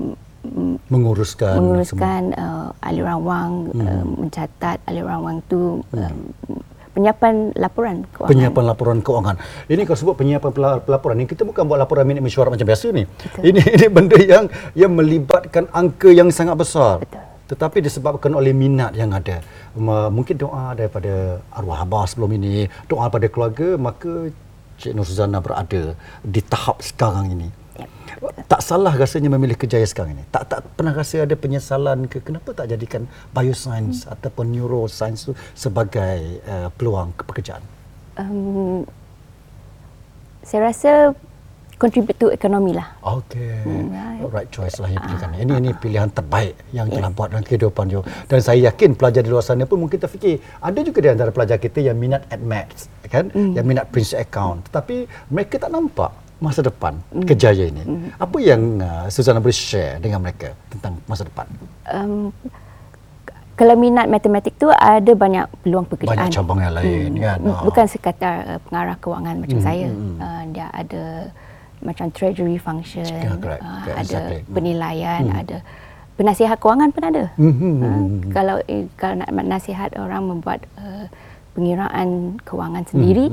[0.85, 1.57] Menguruskan semua.
[1.57, 6.19] menguruskan uh, aliran wang, uh, mencatat aliran wang tu, um,
[6.93, 8.31] penyiapan laporan keuangan.
[8.31, 9.37] penyiapan laporan keuangan.
[9.69, 12.93] Ini kalau sebut penyiapan pela- pelaporan ni kita bukan buat laporan minit mesyuarat macam biasa
[12.93, 13.05] ni.
[13.41, 14.45] Ini ini benda yang
[14.77, 17.01] yang melibatkan angka yang sangat besar.
[17.01, 17.25] Betul.
[17.53, 19.45] Tetapi disebabkan oleh minat yang ada.
[20.09, 24.33] Mungkin doa daripada arwah abah sebelum ini, doa daripada keluarga, maka
[24.81, 25.93] Cik Nur Suzana berada
[26.25, 27.49] di tahap sekarang ini.
[28.47, 30.25] Tak salah rasanya memilih kejaya sekarang ini.
[30.31, 34.15] Tak tak pernah rasa ada penyesalan ke kenapa tak jadikan bioscience hmm.
[34.15, 37.65] ataupun neuroscience tu sebagai uh, peluang pekerjaan.
[38.15, 38.87] Um,
[40.47, 41.17] saya rasa
[41.83, 42.95] contribute to ekonomi lah.
[43.03, 43.67] Okey.
[43.91, 44.23] right.
[44.31, 45.31] Right choice lah yang pilihan.
[45.43, 48.07] Ini ini pilihan terbaik yang telah buat dalam kehidupan you.
[48.31, 51.59] Dan saya yakin pelajar di luar sana pun mungkin terfikir ada juga di antara pelajar
[51.59, 54.71] kita yang minat at maths kan, yang minat prinsip account.
[54.71, 57.83] Tetapi mereka tak nampak masa depan kejaya ini.
[58.17, 61.47] Apa yang uh, Suzana boleh share dengan mereka tentang masa depan?
[61.87, 62.35] Um,
[63.53, 66.19] kalau minat matematik tu ada banyak peluang pekerjaan.
[66.19, 67.39] Banyak cabang yang lain kan.
[67.39, 67.63] Bu- Ah.
[67.63, 69.87] Bukan sekadar uh, pengarah kewangan macam saya.
[69.89, 71.31] Uh, dia ada
[71.79, 73.59] macam treasury function, Yeah, correct.
[73.61, 74.39] uh, Correct, ada exactly.
[74.41, 74.55] Hmm.
[74.55, 75.57] penilaian, ada
[76.13, 77.25] penasihat kewangan pun ada.
[77.35, 81.07] Mhm, Uh, kalau eh, kalau nak nasihat orang membuat uh,
[81.53, 83.27] pengiraan kewangan Hmm, sendiri,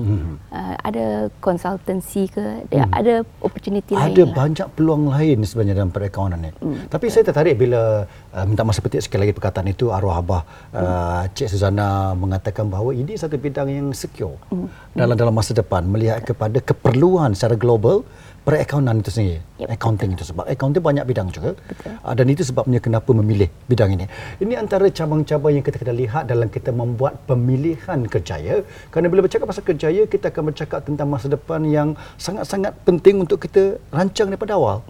[0.51, 1.05] uh, ada
[1.39, 4.36] konsultansi ke, dia ada opportunity lain Ada lah.
[4.36, 6.51] banyak peluang lain sebenarnya dalam perakaunan ni.
[6.53, 6.91] Mm.
[6.91, 10.41] Tapi saya tertarik bila uh, minta masa petik sekali lagi perkataan itu arwah abah
[10.76, 14.95] uh, Cik Suzana mengatakan bahawa ini satu bidang yang secure mm.
[14.95, 18.03] dalam dalam masa depan melihat kepada keperluan secara global
[18.50, 19.39] perakaunan itu sendiri.
[19.62, 21.54] Yep, accounting itu sebab accounting banyak bidang juga.
[22.02, 24.10] Uh, dan itu sebabnya kenapa memilih bidang ini.
[24.41, 28.66] Ini antara cabang-cabang yang kita kena lihat dalam kita membuat pemilihan kerjaya.
[28.89, 33.38] Kerana bila bercakap pasal kerjaya, kita akan bercakap tentang masa depan yang sangat-sangat penting untuk
[33.38, 34.82] kita rancang daripada awal.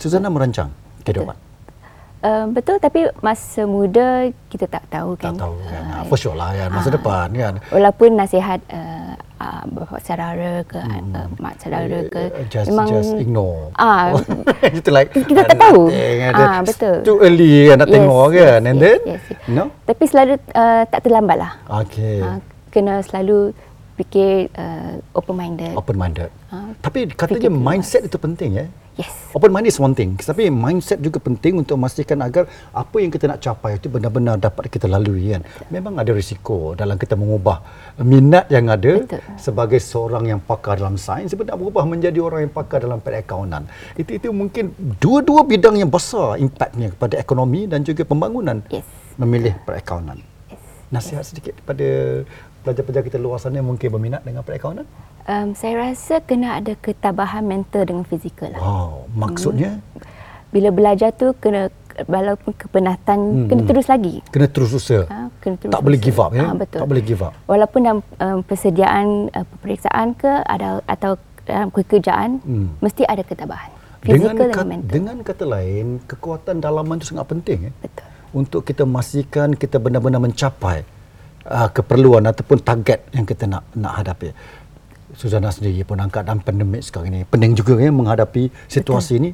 [0.00, 0.72] Suzana merancang
[1.04, 1.36] kehidupan.
[2.22, 5.34] Uh, betul tapi masa muda kita tak tahu kan.
[5.34, 5.82] Tak tahu kan.
[5.82, 6.70] Uh, Uh, for sure lah kan.
[6.70, 6.94] Masa ah.
[6.94, 7.54] depan kan.
[7.74, 11.10] Walaupun nasihat uh, uh, bapa saudara ke hmm.
[11.18, 13.74] uh, mak saudara ke Uh, just, just ignore.
[13.76, 14.14] Ah,
[14.78, 15.90] Itu like kita uh, tak tahu.
[16.32, 17.02] Ah, betul.
[17.02, 18.60] Too early kan nak Yes, tengok yes, kan.
[18.62, 19.40] And yes, then, yes, yes.
[19.50, 19.64] no?
[19.84, 21.52] Tapi selalu uh, tak terlambat lah.
[21.82, 22.22] Okay.
[22.22, 22.38] Uh,
[22.72, 23.52] kena selalu
[24.02, 25.72] fikir uh, open minded.
[25.78, 26.30] Open minded.
[26.50, 28.66] Ah, Tapi katanya mindset itu penting ya.
[28.92, 29.08] Yes.
[29.32, 32.44] Open mind is one thing, tapi mindset juga penting untuk memastikan agar
[32.76, 35.40] apa yang kita nak capai itu benar-benar dapat kita lalui kan.
[35.72, 37.64] Memang ada risiko dalam kita mengubah
[38.04, 39.24] minat yang ada Betul.
[39.40, 43.64] sebagai seorang yang pakar dalam sains nak berubah menjadi orang yang pakar dalam perakaunan.
[43.96, 48.60] Itu itu mungkin dua-dua bidang yang besar impaknya kepada ekonomi dan juga pembangunan.
[48.68, 48.84] Yes.
[49.16, 50.20] Memilih perakaunan.
[50.92, 52.20] Nasihat sedikit kepada
[52.62, 54.86] pelajar-pelajar kita luar sana mungkin berminat dengan perakaunan.
[55.22, 58.58] Um, saya rasa kena ada ketabahan mental dengan fizikal lah.
[58.58, 59.82] Wow, maksudnya
[60.48, 61.72] Bila belajar tu kena
[62.04, 63.68] walaupun kepenatan Hmm, kena hmm.
[63.68, 64.20] terus lagi.
[64.28, 65.04] kena terus usaha.
[65.06, 66.06] Ha, kena terus tak boleh usaha.
[66.06, 66.44] give up ya.
[66.44, 66.78] Ah, betul.
[66.78, 67.32] Tak boleh give up.
[67.46, 72.68] Walaupun dalam um, persediaan uh, peperiksaan ke ada atau dalam pekerjaan Hmm.
[72.78, 73.72] mesti ada ketabahan.
[74.02, 74.90] Dengan, Fizikal mental.
[74.90, 77.72] dengan kata lain, kekuatan dalaman itu sangat penting ya.
[77.78, 78.06] Betul.
[78.34, 80.82] Untuk kita memastikan kita benar-benar mencapai
[81.46, 84.30] uh, keperluan ataupun target yang kita nak nak hadapi.
[85.12, 87.20] Suzana sendiri pun angkat dalam pandemik sekarang ini.
[87.28, 89.30] Pening juga ya menghadapi situasi ini.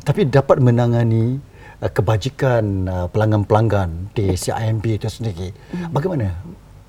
[0.00, 1.36] Tapi dapat menangani
[1.84, 5.52] uh, kebajikan uh, pelanggan-pelanggan di CIMB itu sendiri.
[5.76, 5.92] Hmm.
[5.92, 6.40] Bagaimana?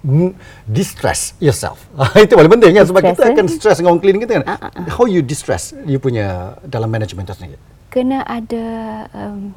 [0.02, 0.34] Mm,
[0.66, 1.86] distress yourself.
[2.18, 3.34] itu paling penting kan sebab kita eh?
[3.38, 4.46] akan stress dengan orang cleaning kita kan.
[4.50, 4.74] Ah.
[4.98, 7.58] How you distress you punya dalam management itu sendiri?
[7.94, 8.66] Kena ada
[9.14, 9.54] um,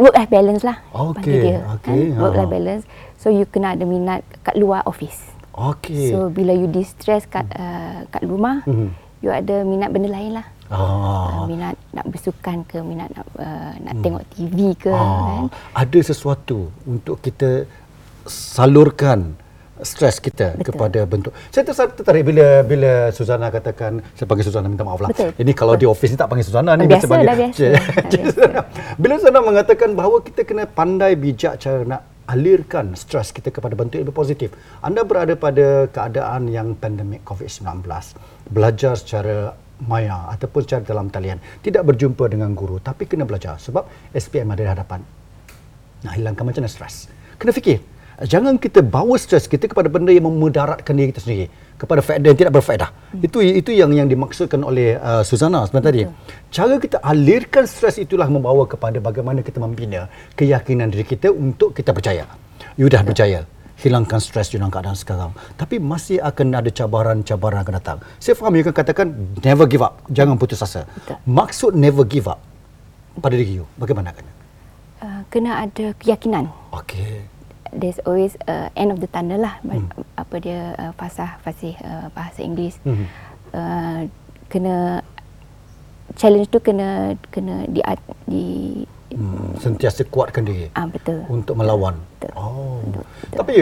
[0.00, 1.58] work life balance lah Okey, panggil dia.
[1.76, 2.20] okey, Kan?
[2.24, 2.38] Work ha.
[2.40, 2.84] life balance.
[3.20, 5.20] So you kena ada minat kat luar office.
[5.52, 6.08] Okey.
[6.08, 8.88] So bila you distress kat uh, kat rumah, Mhm.
[9.20, 10.46] you ada minat benda lain lah.
[10.72, 11.44] Ah.
[11.44, 14.02] Uh, minat nak bersukan ke, minat nak uh, nak hmm.
[14.02, 15.04] tengok TV ke Ah,
[15.44, 15.44] kan.
[15.76, 17.68] ada sesuatu untuk kita
[18.24, 19.34] salurkan
[19.80, 20.64] stres kita Betul.
[20.70, 21.32] kepada bentuk.
[21.48, 25.08] Saya ter- tertarik bila bila Suzana katakan saya panggil Suzana minta maaf lah.
[25.08, 25.32] Betul.
[25.34, 27.64] Ini kalau di office ni tak panggil Suzana ni Biasa, panggil dah biasa.
[27.66, 28.28] Cik- Dah biasa.
[28.30, 28.60] Suzana.
[28.96, 33.98] Bila Suzana mengatakan bahawa kita kena pandai bijak cara nak alirkan stres kita kepada bentuk
[33.98, 34.54] yang lebih positif.
[34.86, 37.82] Anda berada pada keadaan yang pandemik COVID-19.
[38.54, 41.42] Belajar secara maya ataupun secara dalam talian.
[41.58, 45.00] Tidak berjumpa dengan guru tapi kena belajar sebab SPM ada di hadapan.
[46.06, 47.10] Nak hilangkan macam mana stres.
[47.34, 47.99] Kena fikir.
[48.20, 51.46] Jangan kita bawa stres kita kepada benda yang memudaratkan diri kita sendiri.
[51.80, 52.92] Kepada faedah yang tidak berfaedah.
[52.92, 53.24] Hmm.
[53.24, 56.04] Itu itu yang yang dimaksudkan oleh uh, Suzana sebentar tadi.
[56.52, 61.96] Cara kita alirkan stres itulah membawa kepada bagaimana kita membina keyakinan diri kita untuk kita
[61.96, 62.28] percaya.
[62.76, 63.48] You dah berjaya.
[63.80, 65.32] Hilangkan stres dalam keadaan sekarang.
[65.56, 67.98] Tapi masih akan ada cabaran-cabaran akan datang.
[68.20, 69.06] Saya faham you akan katakan
[69.40, 70.04] never give up.
[70.12, 70.84] Jangan putus asa.
[70.84, 71.16] Betul.
[71.24, 72.44] Maksud never give up
[73.24, 73.66] pada diri you.
[73.80, 74.28] Bagaimana kan?
[75.00, 76.52] Uh, kena ada keyakinan.
[76.76, 77.39] Okey.
[77.70, 79.62] There's always uh, end of the tunnel lah.
[79.62, 79.86] Hmm.
[80.18, 82.78] Apa dia uh, fasah fasih uh, bahasa Inggeris.
[82.82, 83.06] Hmm.
[83.50, 84.00] Uh,
[84.50, 85.06] kena
[86.18, 87.80] challenge tu kena kena di
[88.26, 88.44] di
[89.10, 91.26] Hmm, sentiasa kuatkan diri ah betul.
[91.26, 91.98] untuk melawan.
[91.98, 92.30] Betul.
[92.38, 92.78] Oh.
[92.78, 93.02] Betul.
[93.02, 93.38] Betul.
[93.42, 93.54] Tapi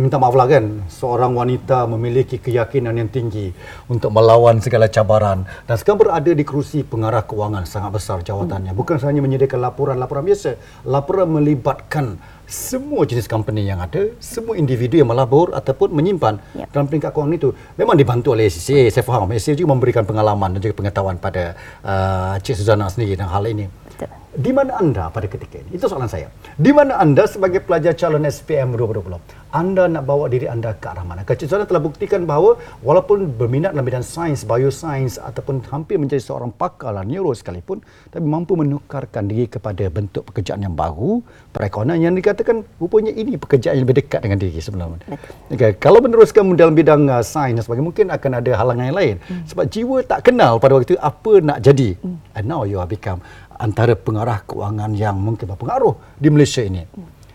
[0.00, 3.52] minta maaf lah kan, seorang wanita memiliki keyakinan yang tinggi
[3.92, 8.72] untuk melawan segala cabaran dan sekarang berada di kerusi pengarah kewangan sangat besar jawatannya.
[8.72, 8.80] Hmm.
[8.80, 10.56] Bukan sahaja menyediakan laporan-laporan biasa,
[10.88, 12.16] laporan melibatkan
[12.48, 16.68] semua jenis company yang ada, semua individu yang melabur ataupun menyimpan Yep.
[16.72, 18.88] dalam peringkat kewangan itu memang dibantu oleh SCCA.
[18.88, 21.52] Saya faham, SCCA juga memberikan pengalaman dan juga pengetahuan pada
[21.84, 23.68] uh, Cik Suzana sendiri dalam hal ini.
[23.68, 24.08] Betul.
[24.32, 25.76] Di mana anda pada ketika ini?
[25.76, 26.32] Itu soalan saya.
[26.56, 29.37] Di mana anda sebagai pelajar calon SPM 2020?
[29.48, 31.24] Anda nak bawa diri anda ke arah mana?
[31.24, 36.92] Zana telah buktikan bahawa walaupun berminat dalam bidang sains, biosains ataupun hampir menjadi seorang pakar
[36.92, 37.80] lah, neuro sekalipun,
[38.12, 41.24] tapi mampu menukarkan diri kepada bentuk pekerjaan yang baru,
[41.56, 45.16] perekonomian yang dikatakan rupanya ini pekerjaan yang lebih dekat dengan diri sebenarnya.
[45.48, 45.80] Okay.
[45.80, 49.16] Kalau meneruskan dalam bidang uh, sains dan sebagainya, mungkin akan ada halangan yang lain.
[49.24, 49.48] Hmm.
[49.48, 51.96] Sebab jiwa tak kenal pada waktu itu apa nak jadi.
[52.04, 52.20] Hmm.
[52.36, 53.24] And now you have become
[53.56, 56.84] antara pengarah kewangan yang mungkin berpengaruh di Malaysia ini.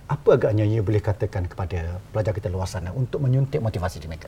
[0.06, 4.28] Apa agaknya you boleh katakan kepada pelajar kita luar sana untuk menyuntik motivasi di mereka?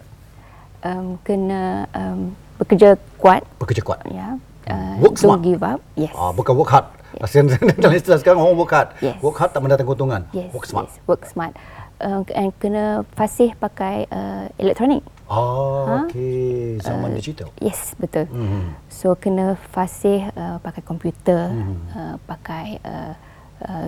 [0.82, 3.99] Um, kena um, bekerja kuat Bekerja kuat.
[4.07, 4.38] ya.
[4.65, 5.41] Uh, Work don't smart.
[5.41, 5.80] give up.
[5.93, 6.09] Yes.
[6.11, 6.88] Ah, bukan work hard.
[7.15, 7.45] Pasal
[7.82, 8.89] dalam istilah sekarang orang work hard.
[8.97, 9.17] Yes.
[9.19, 10.26] Work hard tak mendatang keuntungan.
[10.32, 10.49] Yes.
[10.49, 10.88] Work smart.
[10.88, 10.97] Yes.
[11.05, 11.53] Work smart.
[11.95, 14.99] Uh, and kena fasih pakai uh, elektronik.
[15.26, 15.95] Oh, Ha?
[16.05, 16.78] okey.
[16.80, 17.49] Zaman Uh, digital.
[17.57, 18.26] Yes, betul.
[18.28, 18.73] Mhm.
[18.89, 21.76] So kena fasih uh, pakai komputer, Mhm.
[21.91, 23.13] uh, pakai uh,
[23.61, 23.88] uh,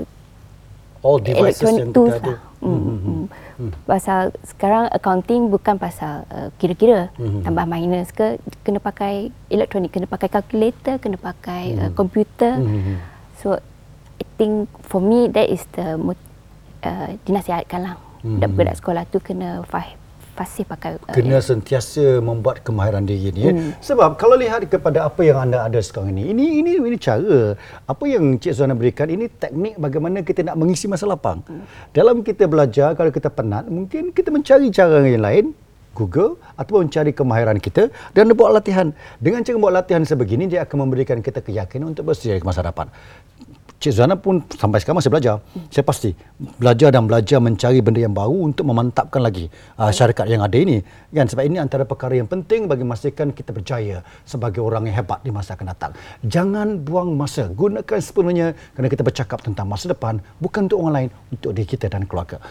[1.08, 2.34] All devices electronic yang tools kita ada.
[2.36, 2.39] lah.
[2.58, 3.72] Mm, mm.
[3.86, 7.47] Pasal sekarang accounting bukan pasal uh, kira-kira Mhm.
[7.47, 12.60] tambah minus ke kena pakai elektronik, kena pakai calculator, kena pakai uh, komputer.
[12.60, 12.99] Mhm.
[13.39, 13.55] So
[14.18, 17.95] I think for me that is the uh, dinasihatkan lah.
[18.20, 18.41] Mhm.
[18.41, 18.51] Mm.
[18.51, 19.95] Budak sekolah tu kena fah-
[20.38, 23.51] fasih pakai uh, kena sentiasa membuat kemahiran diri ni ya.
[23.57, 23.73] Hmm.
[23.81, 27.57] Sebab kalau lihat kepada apa yang anda ada sekarang ini, ini ini ini cara
[27.89, 31.41] apa yang Cik Zuana berikan ini teknik bagaimana kita nak mengisi masa lapang.
[31.49, 31.65] Hmm.
[31.89, 35.45] Dalam kita belajar kalau kita penat, mungkin kita mencari cara yang lain
[35.97, 38.93] Google ataupun mencari kemahiran kita dan buat latihan.
[39.17, 42.93] Dengan cara buat latihan sebegini dia akan memberikan kita keyakinan untuk bersedia ke masa depan.
[43.78, 45.38] Cik Zuana pun sampai sekarang masih belajar.
[45.69, 46.09] Saya pasti
[46.57, 50.82] belajar dan belajar mencari benda yang baru untuk memantapkan lagi uh, syarikat yang ada ini.
[51.13, 55.21] Kan sebab ini antara perkara yang penting bagi memastikan kita berjaya sebagai orang yang hebat
[55.21, 55.91] di masa akan datang.
[56.25, 57.53] Jangan buang masa.
[57.53, 61.86] Gunakan sepenuhnya kerana kita bercakap tentang masa depan bukan untuk orang lain, untuk diri kita
[61.86, 62.41] dan keluarga.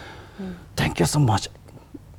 [0.79, 1.51] Thank you so much.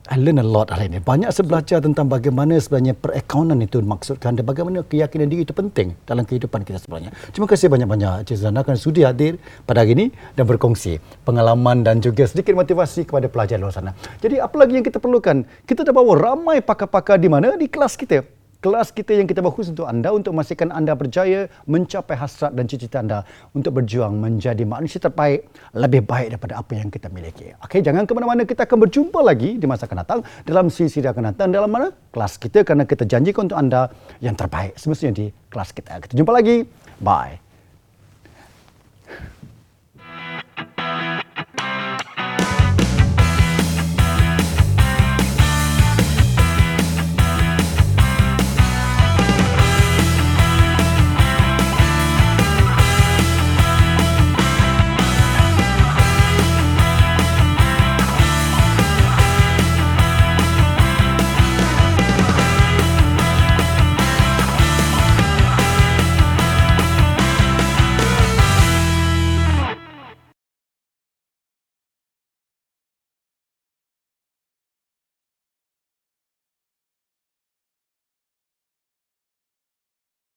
[0.09, 1.05] I learn a lot hari ini.
[1.05, 5.93] Banyak saya belajar tentang bagaimana sebenarnya perakaunan itu maksudkan dan bagaimana keyakinan diri itu penting
[6.09, 7.13] dalam kehidupan kita sebenarnya.
[7.29, 9.37] Terima kasih banyak-banyak Cik Zana kerana sudi hadir
[9.69, 10.97] pada hari ini dan berkongsi
[11.29, 13.93] pengalaman dan juga sedikit motivasi kepada pelajar luar sana.
[14.25, 15.45] Jadi apa lagi yang kita perlukan?
[15.69, 17.61] Kita dah bawa ramai pakar-pakar di mana?
[17.61, 21.47] Di kelas kita kelas kita yang kita bawa khusus untuk anda untuk memastikan anda berjaya
[21.71, 23.19] mencapai hasrat dan cita-cita anda
[23.55, 25.47] untuk berjuang menjadi manusia terbaik
[25.79, 27.55] lebih baik daripada apa yang kita miliki.
[27.63, 31.35] Okey, jangan ke mana-mana kita akan berjumpa lagi di masa akan datang dalam siri-siri akan
[31.35, 31.95] datang dalam mana?
[32.11, 36.03] Kelas kita kerana kita janjikan untuk anda yang terbaik semestinya di kelas kita.
[36.03, 36.67] Kita jumpa lagi.
[36.99, 37.48] Bye.